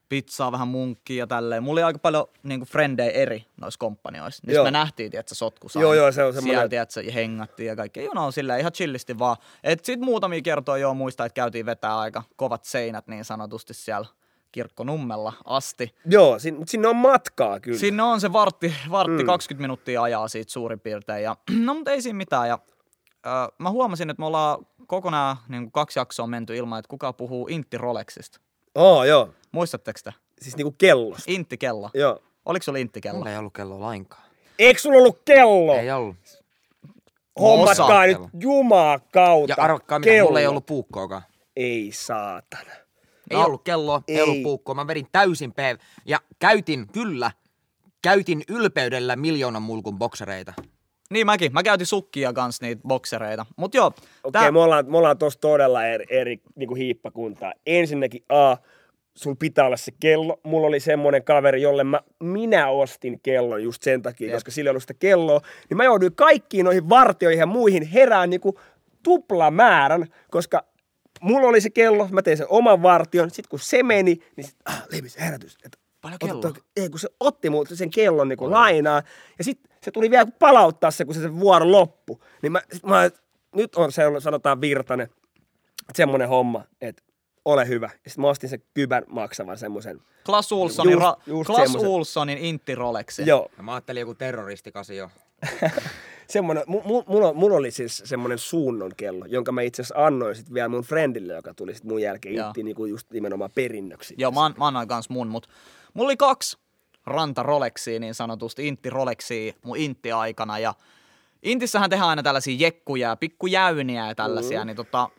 [0.09, 1.63] Pizzaa, vähän munkkia ja tälleen.
[1.63, 4.43] Mulla oli aika paljon niinku frendejä eri noissa kompanioissa.
[4.47, 5.79] Niin me nähtiin, tiedätkö, sotkussa.
[5.79, 8.03] Joo, joo, se on semmoinen- Siellä, tiedätkö, ja hengattiin ja kaikkea.
[8.03, 9.37] Joo, no silleen ihan chillisti vaan.
[9.63, 14.07] Et sit muutamia kertoja joo muista, että käytiin vetää aika kovat seinät niin sanotusti siellä
[14.55, 15.95] kirkkonummella asti.
[16.05, 17.77] Joo, sin, sinne on matkaa kyllä.
[17.77, 19.25] Sinne on se vartti, vartti mm.
[19.25, 21.23] 20 minuuttia ajaa siitä suurin piirtein.
[21.23, 22.47] Ja, no mutta ei siinä mitään.
[22.47, 22.59] Ja,
[23.25, 27.47] ö, mä huomasin, että me ollaan kokonaan niin kaksi jaksoa menty ilman, että kuka puhuu
[27.47, 28.39] Intti Rolexista.
[28.75, 29.29] Oo, joo.
[29.51, 30.13] Muistatteko te?
[30.41, 31.23] Siis niinku kellosta.
[31.27, 31.89] Intti kello.
[31.93, 32.19] Joo.
[32.45, 33.17] Oliko sulla Intti kello?
[33.17, 34.23] Mulla ei ollut kelloa lainkaan.
[34.59, 35.75] Eikö sulla ollut kello?
[35.75, 36.15] Ei ollut.
[37.39, 38.29] Hommatkaa nyt kello.
[38.39, 39.55] jumaa kautta.
[39.57, 40.27] Ja arvakkaa mitä, kello.
[40.27, 41.21] mulla ei ollut puukkoakaan.
[41.55, 42.84] Ei saatana.
[43.29, 44.15] Ei No, ollut kelloa, ei.
[44.15, 44.21] ei.
[44.21, 44.75] ollut puukkoa.
[44.75, 45.75] Mä vedin täysin PV.
[46.05, 47.31] Ja käytin, kyllä,
[48.01, 50.53] käytin ylpeydellä miljoonan mulkun boksereita.
[51.09, 51.53] Niin mäkin.
[51.53, 53.45] Mä käytin sukkia kans niitä boksereita.
[53.57, 53.85] Mut joo.
[53.87, 57.53] Okei, okay, me ollaan, me ollaan tossa todella eri, eri niin hiippakuntaa.
[57.65, 58.55] Ensinnäkin A,
[59.15, 60.39] sul pitää olla se kello.
[60.43, 64.35] Mulla oli semmoinen kaveri, jolle mä, minä ostin kellon just sen takia, Jep.
[64.35, 65.41] koska sillä ei ollut sitä kelloa.
[65.69, 68.59] Niin mä jouduin kaikkiin noihin vartioihin ja muihin herään niinku
[69.03, 70.63] tuplamäärän, koska
[71.21, 73.29] mulla oli se kello, mä tein sen oman vartion.
[73.31, 75.57] Sitten kun se meni, niin sit, ah, Levis, herätys.
[75.65, 76.41] Et, Paljon ota kelloa?
[76.41, 79.01] toi- Ei, kun se otti multa sen kellon niinku lainaa.
[79.37, 82.21] Ja sitten se tuli vielä palauttaa se, kun se, se vuoro loppu.
[82.41, 83.09] Niin mä, sit mä
[83.55, 85.09] nyt on se, sanotaan Virtanen,
[85.93, 87.03] semmoinen homma, että
[87.45, 87.89] ole hyvä.
[88.03, 90.01] Ja sitten mä ostin sen kybän maksavan semmoisen.
[90.25, 91.75] Klas Ulssonin, Just- ra- just Klas.
[91.75, 93.23] Ulssonin Intti Rolexi.
[93.25, 95.09] Joo, Ja mä ajattelin joku terroristikasi jo.
[96.27, 100.35] semmoinen, mu, mu, mulla, mulla oli siis semmoinen suunnon kello, jonka mä itse asiassa annoin
[100.35, 102.47] sitten vielä mun friendille, joka tuli sitten mun jälkeen Joo.
[102.47, 104.15] itti niinku just nimenomaan perinnöksi.
[104.17, 105.47] Joo, mä, an- mä annoin kans mun, mut
[105.93, 106.57] mulla oli kaksi
[107.05, 110.73] ranta Rolexia niin sanotusti, Intti Rolexia mun Intti-aikana ja
[111.43, 114.67] Intissähän tehdään aina tällaisia jekkuja ja pikkujäyniä ja tällaisia, mm.
[114.67, 115.09] niin tota,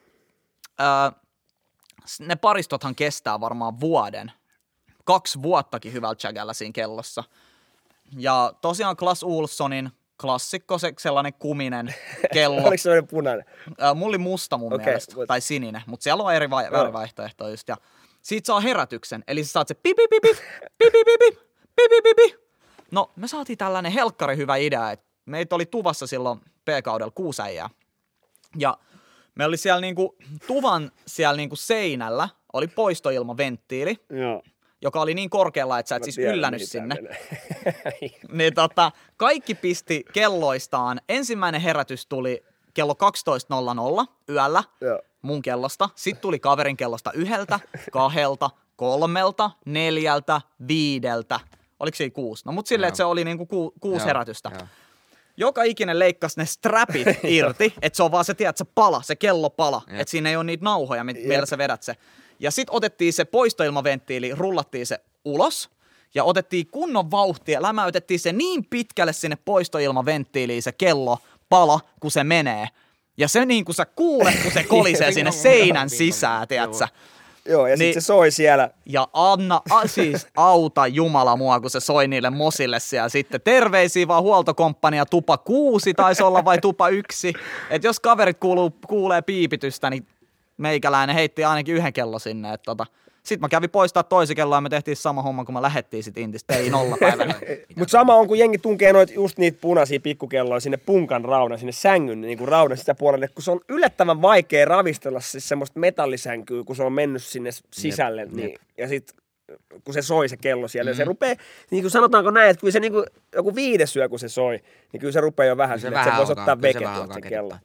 [0.80, 1.20] öö,
[2.18, 4.32] ne paristothan kestää varmaan vuoden.
[5.04, 7.24] Kaksi vuottakin hyvällä chagällä siinä kellossa.
[8.18, 9.90] Ja tosiaan Klas Ulssonin
[10.20, 11.94] klassikko, se sellainen kuminen
[12.32, 12.56] kello.
[12.60, 13.44] Oliko se semmoinen punainen?
[13.78, 16.64] Ää, mulla oli musta mun Okei, mielestä, mut- tai sininen, mutta siellä on eri vai-
[16.64, 16.72] Joo.
[16.72, 17.68] värivaihtoehtoja just.
[17.68, 17.76] Ja
[18.22, 20.28] siitä saa herätyksen, eli sä saat se pi pi pi pi,
[20.78, 21.38] pi pi pi pi,
[21.76, 22.36] pi pi pi pi.
[22.90, 27.70] No, me saatiin tällainen helkkari hyvä idea, että meitä oli tuvassa silloin P-kaudella kuusi äijää.
[28.58, 28.78] Ja
[29.34, 34.42] me oli siellä niinku, tuvan siellä niinku seinällä, oli poistoilmaventtiili, Joo.
[34.86, 36.96] Joka oli niin korkealla, että sä et Mä siis tiedän, yllännyt sinne.
[38.32, 41.00] Niin tota, kaikki pisti kelloistaan.
[41.08, 42.94] Ensimmäinen herätys tuli kello
[44.02, 45.00] 12.00 yöllä Joo.
[45.22, 45.88] mun kellosta.
[45.94, 47.60] Sitten tuli kaverin kellosta yhdeltä,
[47.92, 51.40] kahdelta, kolmelta, neljältä, viideltä.
[51.80, 52.42] Oliko siinä kuusi?
[52.46, 54.50] No mut silleen, että se oli niinku ku, kuusi Joo, herätystä.
[54.54, 54.66] joo.
[55.36, 59.16] Joka ikinen leikkasi ne strapit irti, että se on vaan se, tiedät, se pala, se
[59.16, 61.96] kellopala, että siinä ei ole niitä nauhoja, mi- millä sä vedät se.
[62.38, 65.70] Ja sit otettiin se poistoilmaventtiili, rullattiin se ulos
[66.14, 71.18] ja otettiin kunnon vauhtia, lämäytettiin se niin pitkälle sinne poistoilmaventtiiliin se kello
[71.48, 72.68] pala, kun se menee.
[73.18, 76.88] Ja se niin kuin sä kuulet, kun se kolisee sinne seinän sisään, tiedätkö?
[77.48, 78.70] Joo, ja Niin- sitten se soi siellä.
[78.86, 83.40] Ja anna, a, siis auta Jumala mua, kun se soi niille mosille siellä sitten.
[83.40, 87.32] Terveisiä vaan huoltokomppania tupa kuusi taisi olla vai tupa yksi.
[87.70, 90.06] Että jos kaverit kuuluu, kuulee piipitystä, niin
[90.56, 92.52] meikäläinen heitti ainakin yhden kello sinne.
[92.52, 92.86] Et tota.
[93.22, 96.18] Sitten mä kävin poistaa toisen kelloa ja me tehtiin sama homma, kun me lähettiin sit
[96.18, 96.54] Intistä.
[96.54, 97.34] Ei nolla päivänä.
[97.78, 101.72] Mutta sama on, kun jengi tunkee noit just niitä punaisia pikkukelloja sinne punkan raudan, sinne
[101.72, 106.76] sängyn niin kuin raudan sisäpuolelle, kun se on yllättävän vaikea ravistella siis semmoista metallisänkyä, kun
[106.76, 108.20] se on mennyt sinne sisälle.
[108.20, 108.60] Jep, niin, jep.
[108.78, 109.16] ja sitten
[109.84, 110.96] kun se soi se kello siellä, mm.
[110.96, 111.36] se rupeaa,
[111.70, 114.60] niin kuin sanotaanko näin, että kyllä se niin kuin, joku viides yö, kun se soi,
[114.92, 116.84] niin kyllä se rupeaa jo vähän Se sille, että se voisi ottaa kyllä se veke
[116.84, 117.60] vähän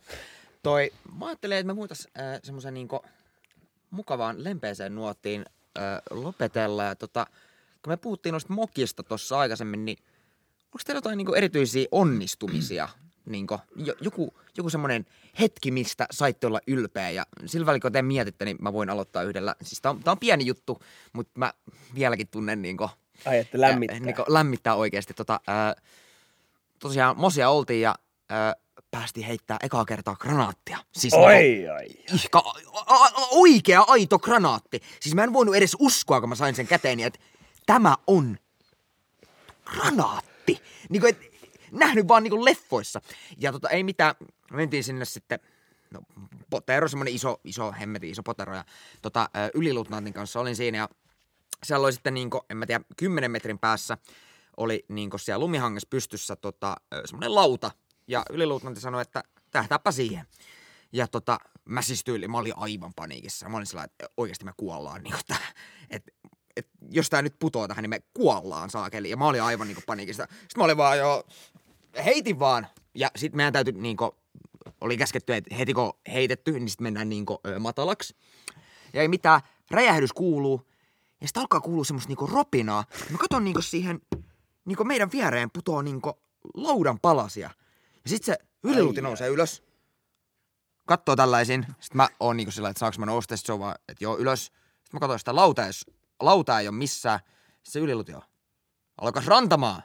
[0.64, 3.01] Toi, mä ajattelin, että me voitais äh, semmoisen niinku
[3.89, 5.45] mukavaan lempeeseen nuottiin
[5.78, 6.84] äh, lopetella.
[6.84, 7.26] Ja tota,
[7.84, 9.97] kun me puhuttiin noista mokista tuossa aikaisemmin, niin
[10.66, 12.89] onko teillä jotain niinku erityisiä onnistumisia?
[13.26, 15.05] Niinku, jo, joku joku semmoinen
[15.39, 17.09] hetki, mistä saitte olla ylpeä.
[17.09, 19.55] Ja sillä välillä, kun te mietitte, niin mä voin aloittaa yhdellä.
[19.62, 20.82] Siis tää on, tää on pieni juttu,
[21.14, 21.53] mutta mä
[21.95, 22.89] vieläkin tunnen niinku,
[23.26, 23.95] Ai, että lämmittää.
[23.95, 25.14] Äh, niinku, lämmittää oikeasti.
[25.14, 25.84] Tota, äh,
[26.80, 27.95] tosiaan Mosia oltiin ja
[28.32, 28.61] äh,
[28.91, 30.77] päästiin heittää ekaa kertaa granaattia.
[30.91, 31.87] Siis niinku- Oi, ai.
[32.13, 32.39] ihka,
[32.85, 34.81] a, a, oikea aito granaatti.
[34.99, 37.19] Siis mä en voinut edes uskoa, kun mä sain sen käteeni, että
[37.65, 38.37] tämä on
[39.65, 40.61] granaatti.
[40.89, 41.17] Niinku, et,
[41.71, 43.01] nähnyt vaan niinku leffoissa.
[43.37, 44.15] Ja tota, ei mitään,
[44.51, 45.39] mentiin sinne sitten,
[45.91, 46.01] no
[46.49, 48.55] potero, semmonen iso, iso hemmeti, iso potero.
[48.55, 48.65] Ja
[49.01, 50.89] tota, ö, yliluutnantin kanssa olin siinä ja
[51.63, 53.97] siellä oli sitten niinku, en mä tiedä, 10 metrin päässä
[54.57, 57.71] oli niinku siellä lumihangessa pystyssä tota, ö, semmonen lauta.
[58.12, 60.26] Ja yliluutnantti sanoi, että tähtääpä siihen.
[60.91, 63.49] Ja tota, mä siis tyyli, mä olin aivan paniikissa.
[63.49, 65.03] Mä olin sellainen, että oikeasti me kuollaan.
[65.03, 65.36] Niin että,
[65.89, 66.03] et,
[66.55, 69.09] et, jos tää nyt putoo tähän, niin me kuollaan saakeli.
[69.09, 70.28] Ja mä olin aivan niin paniikissa.
[70.30, 71.24] Sitten mä olin vaan jo,
[72.05, 72.68] heitin vaan.
[72.95, 74.16] Ja sitten meidän täytyy niinku,
[74.82, 78.16] oli käsketty, että heti kun heitetty, niin sitten mennään niinku ö, matalaksi.
[78.93, 79.41] Ja ei mitään,
[79.72, 80.68] räjähdys kuuluu.
[81.22, 82.86] Ja sitten alkaa kuulua semmoista niinku ropinaa.
[83.09, 84.01] Mä katson niinku siihen,
[84.66, 86.14] niinku meidän viereen putoo niinku
[86.53, 87.49] laudan palasia.
[88.03, 89.63] Ja sitten se yliluuti nousee ylös.
[90.87, 91.65] Kattoo tällaisin.
[91.79, 93.37] Sitten mä oon niinku sillä, että saaks mä nousta.
[93.37, 94.45] Sitten se on vaan, että joo ylös.
[94.45, 95.85] Sitten mä katsoin sitä lautaa, jos
[96.19, 97.19] lautaa ei ole missään.
[97.47, 98.21] Sitten se yliluuti on.
[99.01, 99.83] Alkas rantamaan.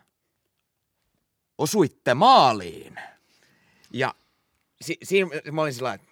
[1.58, 2.96] Osuitte maaliin.
[3.92, 4.14] Ja
[4.80, 6.06] si- siinä mä olin sillä että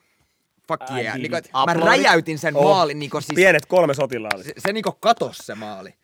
[0.68, 1.16] fuck I yeah.
[1.18, 1.44] Niinku, it.
[1.44, 1.84] että mä Aplodit.
[1.84, 2.98] räjäytin sen Oh, maalin.
[2.98, 4.52] Niinku, siis, Pienet kolme sotilaallista.
[4.56, 5.94] se, se niinku katos se maali.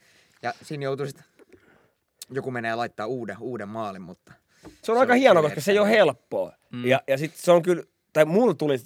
[0.42, 1.24] Ja siinä joutui sitten,
[2.30, 4.32] joku menee laittaa uuden, uuden maalin, mutta...
[4.62, 6.52] Se on Se aika on hienoa, kyllä koska se ei ole helppoa.
[6.72, 6.86] Mm.
[6.86, 7.82] Ja, ja sitten se on kyllä,
[8.12, 8.76] tai mulla tuli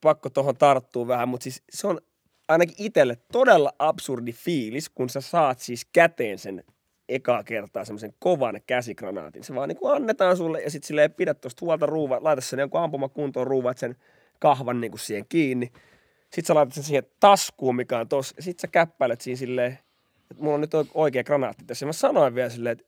[0.00, 2.00] pakko tuohon tarttua vähän, mutta siis se on
[2.48, 6.64] ainakin itselle todella absurdi fiilis, kun sä saat siis käteen sen
[7.08, 9.44] ekaa kertaa semmoisen kovan käsikranaatin.
[9.44, 12.58] Se vaan niin kuin annetaan sulle ja sitten silleen pidä tuosta huolta ruuva, laita sen
[12.58, 13.96] jonkun ampuma kuntoon, ruuvat sen
[14.38, 15.72] kahvan niin kuin siihen kiinni.
[16.20, 18.34] Sitten sä laitat sen siihen taskuun, mikä on tossa.
[18.38, 19.78] Sitten sä käppäilet siinä silleen,
[20.30, 21.84] että mulla on nyt oikea granaatti tässä.
[21.84, 22.84] Ja mä sanoin vielä silleen, että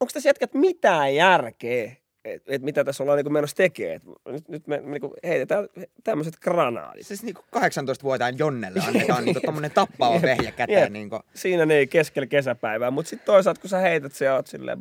[0.00, 1.92] onko tässä jätkät mitään järkeä,
[2.24, 3.96] että et mitä tässä ollaan niin menossa tekemään.
[3.96, 5.68] Et nyt, nyt me, me niin heitetään
[6.04, 7.06] tämmöiset granaadit.
[7.06, 10.92] Siis niinku 18-vuotiaan Jonnelle annetaan niinku tommonen tappava vehje käteen.
[10.92, 11.20] Niinku.
[11.34, 14.78] Siinä ne ei keskellä kesäpäivää, mutta sitten toisaalta kun sä heität se ja oot silleen,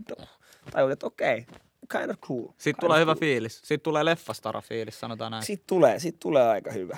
[0.72, 1.46] tajut, että okei,
[1.92, 2.48] kind of cool.
[2.48, 3.20] Sitten kind tulee of hyvä cool.
[3.20, 3.58] fiilis.
[3.58, 5.44] Sitten tulee leffastara fiilis, sanotaan näin.
[5.44, 6.98] Sitten tulee, sit tulee aika hyvä.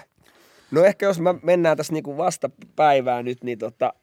[0.72, 3.93] No ehkä jos mä mennään tässä niinku vasta päivään nyt, niin tota,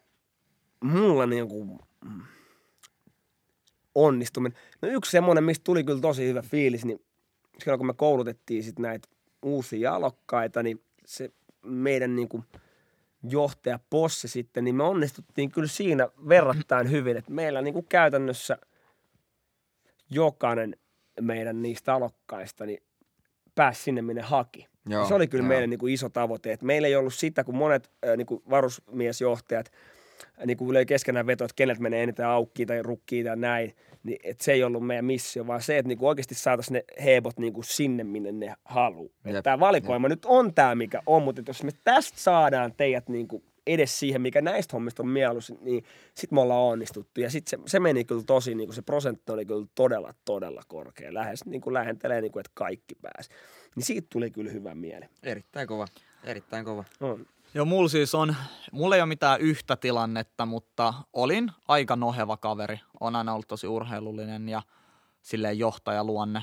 [0.80, 1.64] mulla niinku
[2.04, 2.22] mm,
[3.94, 4.58] onnistuminen.
[4.82, 7.04] No yksi semmoinen, mistä tuli kyllä tosi hyvä fiilis, niin
[7.58, 9.08] silloin kun me koulutettiin sit näitä
[9.42, 11.30] uusia alokkaita, niin se
[11.64, 12.44] meidän niinku
[13.22, 18.58] johtaja Posse sitten, niin me onnistuttiin kyllä siinä verrattain hyvin, että meillä niinku käytännössä
[20.10, 20.76] jokainen
[21.20, 22.82] meidän niistä alokkaista niin
[23.54, 24.66] pääsi sinne, minne haki.
[24.86, 25.48] Joo, se oli kyllä joo.
[25.48, 26.52] meidän niin kuin iso tavoite.
[26.52, 29.72] että meillä ei ollut sitä, kun monet äh, niin kuin varusmiesjohtajat
[30.46, 34.18] niin kuin löi keskenään veto, että kenet menee eniten aukkiin tai rukkiin tai näin, niin
[34.24, 37.38] että se ei ollut meidän missio, vaan se, että niin kuin oikeasti saataisiin ne hebot
[37.38, 39.12] niin kuin sinne, minne ne haluaa.
[39.24, 43.28] Jep, Tämä valikoima nyt on tämä, mikä on, mutta jos me tästä saadaan teidät niin
[43.28, 47.20] kuin edes siihen, mikä näistä hommista on mieluisin, niin sitten me ollaan onnistuttu.
[47.20, 50.62] Ja sitten se, se meni kyllä tosi, niin kuin se prosentti oli kyllä todella, todella
[50.68, 51.14] korkea.
[51.14, 53.30] Lähes niin kuin lähentelee, niin kuin, että kaikki pääsi.
[53.76, 55.04] Niin siitä tuli kyllä hyvä mieli.
[55.22, 55.86] Erittäin kova.
[56.24, 56.84] Erittäin kova.
[57.00, 57.26] On.
[57.54, 58.36] Joo, mulla siis on,
[58.72, 62.80] mulla ei ole mitään yhtä tilannetta, mutta olin aika noheva kaveri.
[63.00, 64.62] On aina ollut tosi urheilullinen ja
[65.22, 66.42] silleen johtajaluonne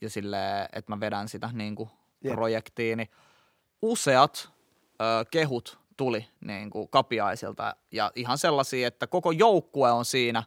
[0.00, 1.90] ja silleen, että mä vedän sitä niin kuin
[2.24, 2.34] Jep.
[2.34, 2.96] projektiin.
[2.98, 3.10] Niin
[3.82, 4.50] useat
[5.00, 10.42] ö, kehut tuli niin kuin kapiaisilta ja ihan sellaisia, että koko joukkue on siinä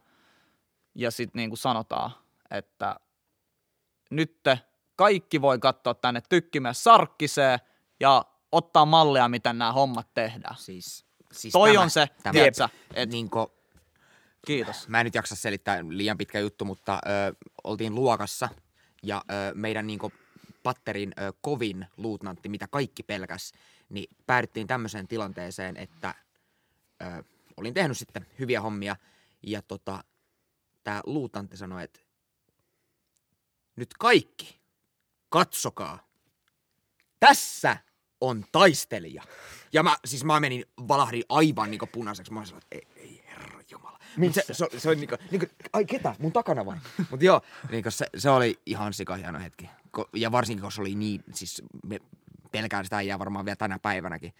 [0.95, 2.11] ja sitten niin kuin sanotaan,
[2.51, 2.99] että
[4.09, 4.39] nyt
[4.95, 7.59] kaikki voi katsoa tänne tykkimään sarkkiseen
[7.99, 8.25] ja
[8.57, 10.57] ottaa mallia, miten nämä hommat tehdään.
[10.57, 13.51] Siis, siis Toi tämä, on se, tämä, tiedätkö, et, Niinku,
[14.47, 14.87] kiitos.
[14.87, 18.49] mä en nyt jaksa selittää liian pitkä juttu, mutta ö, oltiin luokassa
[19.03, 20.11] ja ö, meidän niinku
[20.63, 23.51] patterin ö, kovin luutnantti, mitä kaikki pelkäs,
[23.89, 26.15] niin päädyttiin tämmöiseen tilanteeseen, että
[27.01, 27.23] ö,
[27.57, 28.95] olin tehnyt sitten hyviä hommia
[29.43, 30.03] ja tota,
[30.83, 31.99] tämä luutnantti sanoi, että
[33.75, 34.59] nyt kaikki,
[35.29, 36.07] katsokaa,
[37.19, 37.77] tässä
[38.21, 39.23] on taistelija.
[39.73, 42.33] Ja mä, siis mä menin, valahdin aivan niinku punaiseksi.
[42.33, 43.99] Mä sanoin, että ei, ei herra jumala.
[44.17, 46.77] Mut Se, se, se, oli niinku, niinku, ai ketä, mun takana vai?
[47.11, 47.41] Mut joo,
[47.71, 49.69] niinku se, se oli ihan sikahieno hetki.
[49.91, 51.99] Ko, ja varsinkin, kun se oli niin, siis me
[52.51, 54.33] pelkään sitä jää varmaan vielä tänä päivänäkin.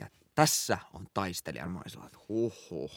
[0.00, 1.66] Ja tässä on taistelija.
[1.66, 2.90] Mä olin sellainen, että huh huh.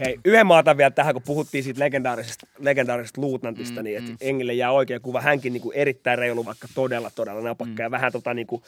[0.00, 4.16] Hei, yhden maata vielä tähän, kun puhuttiin siitä legendaarisesta, legendaarisesta luutnantista, mm, niin että mm.
[4.20, 5.20] Engille jää oikea kuva.
[5.20, 7.82] Hänkin niin kuin erittäin reilu, vaikka todella, todella napakka.
[7.82, 7.82] Mm.
[7.82, 8.62] Ja vähän tota niin kuin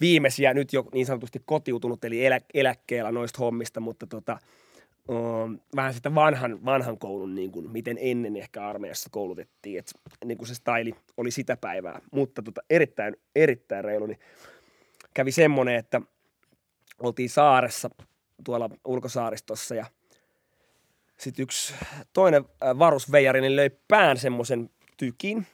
[0.00, 4.38] viimeisiä, nyt jo niin sanotusti kotiutunut, eli elä, eläkkeellä noista hommista, mutta tota,
[5.08, 9.78] um, vähän sitä vanhan, vanhan koulun, niin kuin, miten ennen ehkä armeijassa koulutettiin.
[9.78, 9.92] Että
[10.24, 12.00] niin kuin se staili oli sitä päivää.
[12.12, 14.20] Mutta tota, erittäin, erittäin reilu, niin
[15.14, 16.00] kävi semmoinen, että
[16.98, 17.90] oltiin saaressa
[18.44, 19.86] tuolla ulkosaaristossa ja
[21.18, 21.74] sitten yksi
[22.12, 25.46] toinen äh, varusveijari niin löi pään semmoisen tykin,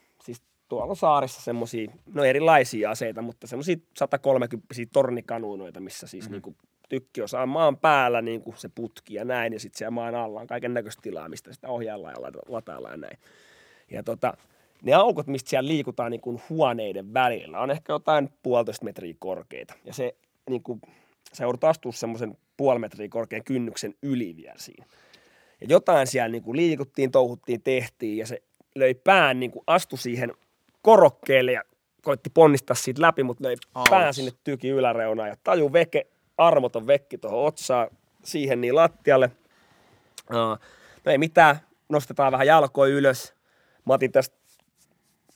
[0.71, 6.33] tuolla saarissa semmoisia, no erilaisia aseita, mutta semmoisia 130 tornikanuunoita, missä siis mm-hmm.
[6.33, 6.57] niinku
[6.89, 10.47] tykki osaa maan päällä niinku se putki ja näin, ja sitten siellä maan alla on
[10.47, 13.19] kaiken näköistä tilaa, mistä sitä ohjaillaan ja lata- lataillaan ja näin.
[13.91, 14.37] Ja tota,
[14.83, 19.75] ne aukot, mistä siellä liikutaan niin kuin huoneiden välillä, on ehkä jotain puolitoista metriä korkeita.
[19.85, 20.15] Ja se
[20.51, 20.81] niin kuin,
[21.33, 24.87] sä joudut astua semmoisen puoli metriä korkean kynnyksen yli vielä siinä.
[25.61, 28.43] Ja jotain siellä niin kuin liikuttiin, touhuttiin, tehtiin ja se
[28.75, 30.33] löi pään, niin kuin astui siihen
[30.83, 31.63] korokkeelle ja
[32.03, 33.91] koitti ponnistaa siitä läpi, mutta löi Auts.
[33.91, 36.07] pään sinne tyki yläreunaan ja taju veke,
[36.39, 37.89] armoton vekki tuohon otsaan,
[38.25, 39.31] siihen niin lattialle.
[41.05, 41.57] No ei mitään,
[41.89, 43.35] nostetaan vähän jalkoja ylös.
[43.87, 44.37] Mä otin tästä,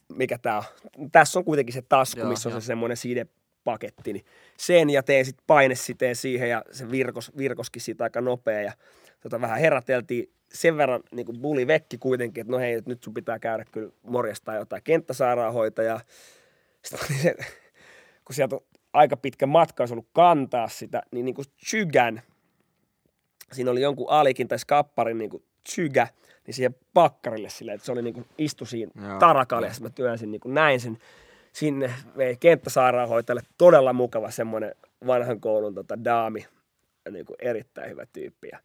[0.09, 0.65] mikä tää on,
[1.13, 2.61] tässä on kuitenkin se tasku, Joo, missä on joo.
[2.61, 4.25] se semmoinen sidepaketti, niin
[4.59, 8.73] sen ja teen sitten painesiteen siihen ja se virkos, virkoskin siitä aika nopea ja
[9.21, 13.15] tota, vähän heräteltiin sen verran niin kuin buli vekki kuitenkin, että no hei, nyt sun
[13.15, 16.01] pitää käydä kyllä morjastaa jotain kenttäsairaanhoitajaa.
[16.83, 17.35] Sitten oli se,
[18.25, 22.23] kun sieltä on aika pitkä matka olisi ollut kantaa sitä, niin, niin kuin tsygän,
[23.53, 26.09] siinä oli jonkun alikin tai skapparin niin kuin tsygä,
[26.47, 29.91] niin siihen pakkarille silleen, että se oli niin kuin istu siinä Joo, tarakalle, ja mä
[29.91, 30.99] työnsin niin kuin näin sen
[31.53, 34.75] sinne vei kenttäsairaanhoitajalle todella mukava semmoinen
[35.07, 36.47] vanhan koulun tota, daami,
[37.11, 38.59] niin kuin erittäin hyvä tyyppi ja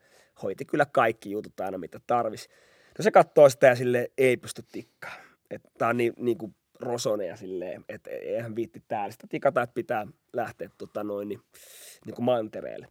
[0.44, 2.50] hoiti kyllä kaikki jutut aina mitä tarvis.
[2.98, 5.16] No se katsoo sitä ja sille ei pysty tikkaa.
[5.52, 9.62] Että tää on niin, niin kuin rosone ja silleen, että eihän viitti täällä sitä tikata,
[9.62, 11.42] että pitää lähteä tota noin niin,
[12.06, 12.88] niin kuin mantereelle.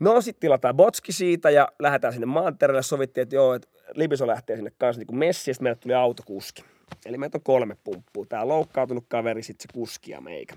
[0.00, 2.82] No sitten tilataan botski siitä ja lähdetään sinne mantereelle.
[2.82, 5.94] Sovittiin, että joo, että Libiso lähtee sinne kanssa niin kuin messiin, ja sitten meille tuli
[5.94, 6.64] autokuski.
[7.06, 8.26] Eli meitä on kolme pumppua.
[8.26, 10.56] Tää loukkaantunut kaveri, sitten se kuski ja meikä.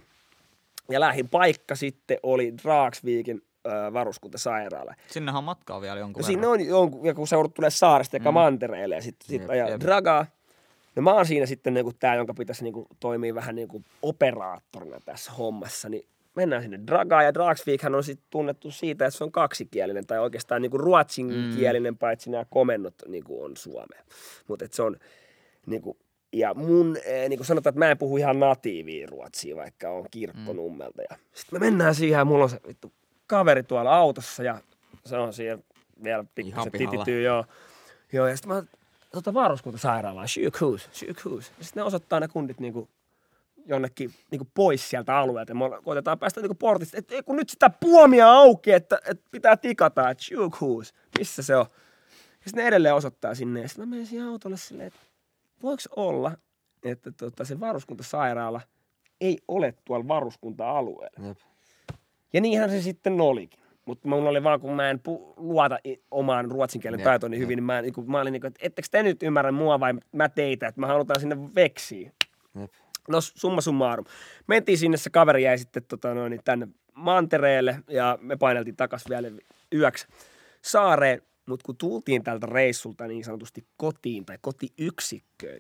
[0.89, 3.41] Ja lähin paikka sitten oli Draaksviikin
[3.93, 4.93] varuskuntasairaala.
[5.07, 8.18] Sinnehän on matkaa vielä jonkun No siinä on jonkun, ja kun sä joudut tulee saaresta
[8.18, 9.82] eikä mantereelle ja sitten sit Jep, ajaa jep.
[9.82, 10.26] dragaa.
[10.95, 15.32] No mä oon siinä sitten niinku tää, jonka pitäisi niinku toimia vähän niinku operaattorina tässä
[15.32, 16.05] hommassa, niin
[16.36, 20.61] mennään sinne dragaan ja Dragsvikhan on sitten tunnettu siitä, että se on kaksikielinen tai oikeastaan
[20.61, 24.03] niinku ruotsinkielinen, paitsi nämä komennot niinku on suomea.
[24.47, 24.97] Mutta se on
[25.66, 25.97] niinku,
[26.34, 26.97] ja mun,
[27.30, 31.01] niin kuin sanotaan, että mä en puhu ihan natiivia ruotsia, vaikka on kirkkonummelta.
[31.09, 32.91] Ja sitten me mennään siihen ja mulla on se vittu
[33.28, 34.61] kaveri tuolla autossa ja
[35.05, 35.63] se on siellä
[36.03, 36.91] vielä pikkusen pihalla.
[36.91, 37.45] titityy, joo.
[38.13, 38.63] Joo, ja sitten mä
[39.11, 40.89] tota varuskuntasairaalaan, sjukhus.
[41.57, 42.89] Ja sitten ne osoittaa ne kundit niinku
[43.65, 45.51] jonnekin niinku pois sieltä alueelta.
[45.51, 49.57] Ja me koitetaan päästä niinku portista, että kun nyt sitä puomia auki, että, että pitää
[49.57, 51.65] tikata, että sjukhus, missä se on.
[52.32, 53.61] Ja sitten ne edelleen osoittaa sinne.
[53.61, 54.99] Ja sitten mä menen siihen autolle silleen, että
[55.63, 56.32] voiko olla,
[56.84, 58.61] että tota, se varuskuntasairaala
[59.21, 61.28] ei ole tuolla varuskunta-alueella.
[61.28, 61.38] Jep.
[62.34, 63.59] Ja niinhän se sitten olikin.
[63.86, 65.79] Mutta mulla oli vaan, kun mä en pu- luota
[66.11, 68.47] omaan ruotsin kielen Jep, taitoon niin hyvin, niin mä, niin kuin, mä olin niin kuin,
[68.47, 72.11] että ettekö te nyt ymmärrä mua vai mä teitä, että mä halutaan sinne veksiin.
[72.59, 72.71] Jep.
[73.09, 74.05] No summa summarum.
[74.47, 79.31] Mentiin sinne, se kaveri jäi sitten tota, noin, tänne mantereelle ja me paineltiin takas vielä
[79.73, 80.07] yöksi
[80.61, 81.21] saareen.
[81.45, 85.59] Mutta kun tultiin tältä reissulta niin sanotusti kotiin tai kotiyksikköön,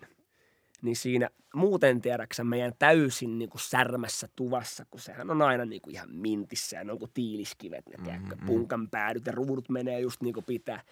[0.83, 5.81] niin siinä muuten tiedäksä meidän täysin niin kuin särmässä tuvassa, kun sehän on aina niin
[5.81, 9.99] kuin ihan mintissä ja ne on kuin tiiliskivet, ne tiedätkö, punkan päädyt ja ruudut menee
[9.99, 10.83] just niin kuin pitää.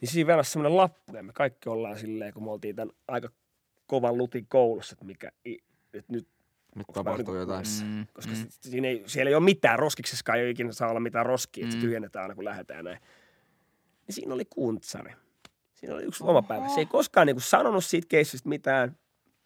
[0.00, 3.28] Niin siinä vielä semmoinen lappu ja me kaikki ollaan silleen, kun me oltiin tämän aika
[3.86, 6.28] kovan lutin koulussa, että mikä, että nyt
[6.76, 7.64] Nyt tapahtuu niinku jotain.
[7.84, 8.46] Mm, koska mm.
[8.48, 11.76] siinä ei, siellä ei ole mitään, roskiksessakaan ei ole ikinä saa olla mitään roskia, että
[11.76, 11.80] Mm.
[11.80, 12.98] se tyhjennetään aina kun lähdetään näin.
[14.06, 15.12] Niin siinä oli kuntsari.
[15.74, 16.68] Siinä oli yksi lomapäivä.
[16.68, 18.96] Se ei koskaan niinku sanonut siitä keissistä mitään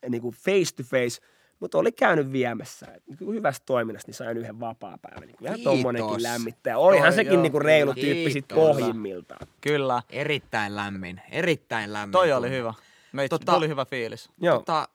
[0.08, 1.26] niinku face to face,
[1.60, 2.86] mutta oli käynyt viemässä.
[3.06, 5.26] Niinku hyvästä toiminnasta niin sain yhden vapaa-päivän.
[5.28, 5.72] Niin vähän Kiitos.
[5.72, 6.78] tommonenkin lämmittää.
[6.78, 8.04] Olihan Toi sekin joo, niinku reilu kyllä.
[8.06, 8.56] tyyppi sit Kiitos.
[8.76, 9.46] pohjimmiltaan.
[9.60, 10.02] Kyllä.
[10.10, 12.12] Erittäin lämmin, erittäin lämmin.
[12.12, 12.74] Toi oli hyvä.
[13.12, 14.30] Meitä Tota- tuli hyvä fiilis.
[14.40, 14.58] Joo.
[14.58, 14.88] Tota,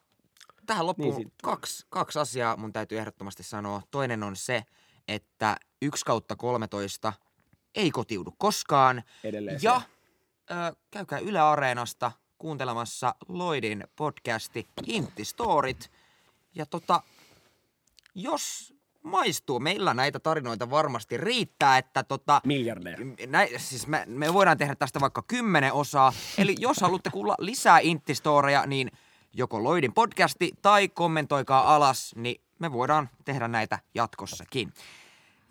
[0.65, 3.81] tähän loppuun Niin niin sit- kaksi, kaksi asiaa mun täytyy ehdottomasti sanoa.
[3.91, 4.63] Toinen on se,
[5.07, 7.13] että 1 kautta 13
[7.75, 9.03] ei kotiudu koskaan.
[9.23, 10.55] Edelleen Ja se.
[10.55, 15.91] ö, käykää Yle Areenasta kuuntelemassa Lloydin podcasti Intti Storit.
[16.55, 17.03] Ja tota,
[18.15, 18.73] jos
[19.03, 22.97] maistuu, meillä näitä tarinoita varmasti riittää, että tota, Miljardeja.
[23.27, 26.13] Näin, siis me, me voidaan tehdä tästä vaikka kymmenen osaa.
[26.37, 28.91] Eli jos haluatte kuulla lisää Intti-storeja, niin
[29.33, 34.73] joko Loidin podcasti tai kommentoikaa alas, niin me voidaan tehdä näitä jatkossakin.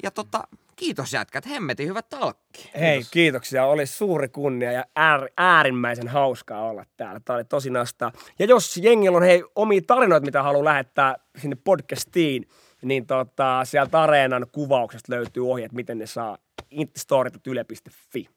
[0.02, 0.48] Ja tota,
[0.80, 2.70] kiitos jätkät, hemmetin hyvät talkki.
[2.80, 3.66] Hei, kiitoksia.
[3.66, 7.20] Oli suuri kunnia ja äär, äärimmäisen hauskaa olla täällä.
[7.24, 8.12] Tämä oli tosi nastaa.
[8.38, 12.48] Ja jos jengillä on hei omia tarinoita, mitä haluaa lähettää sinne podcastiin,
[12.82, 16.38] niin tota, sieltä Areenan kuvauksesta löytyy ohjeet, miten ne saa
[16.70, 18.28] intistorit.yle.fi.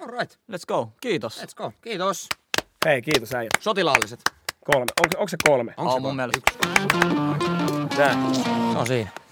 [0.00, 0.92] All right, Let's go.
[1.00, 1.42] Kiitos.
[1.42, 1.72] let's go.
[1.80, 2.28] Kiitos.
[2.86, 3.52] Hei, kiitos äijät.
[3.60, 4.20] Sotilaalliset.
[4.64, 4.86] Kolme.
[5.00, 5.74] Onko, onko se kolme?
[5.76, 6.38] Onko Aa, se mun mielestä.
[6.38, 6.58] Yksi.
[8.72, 9.23] Se on siinä.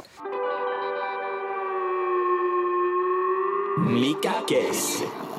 [3.77, 5.32] Mikä kesti?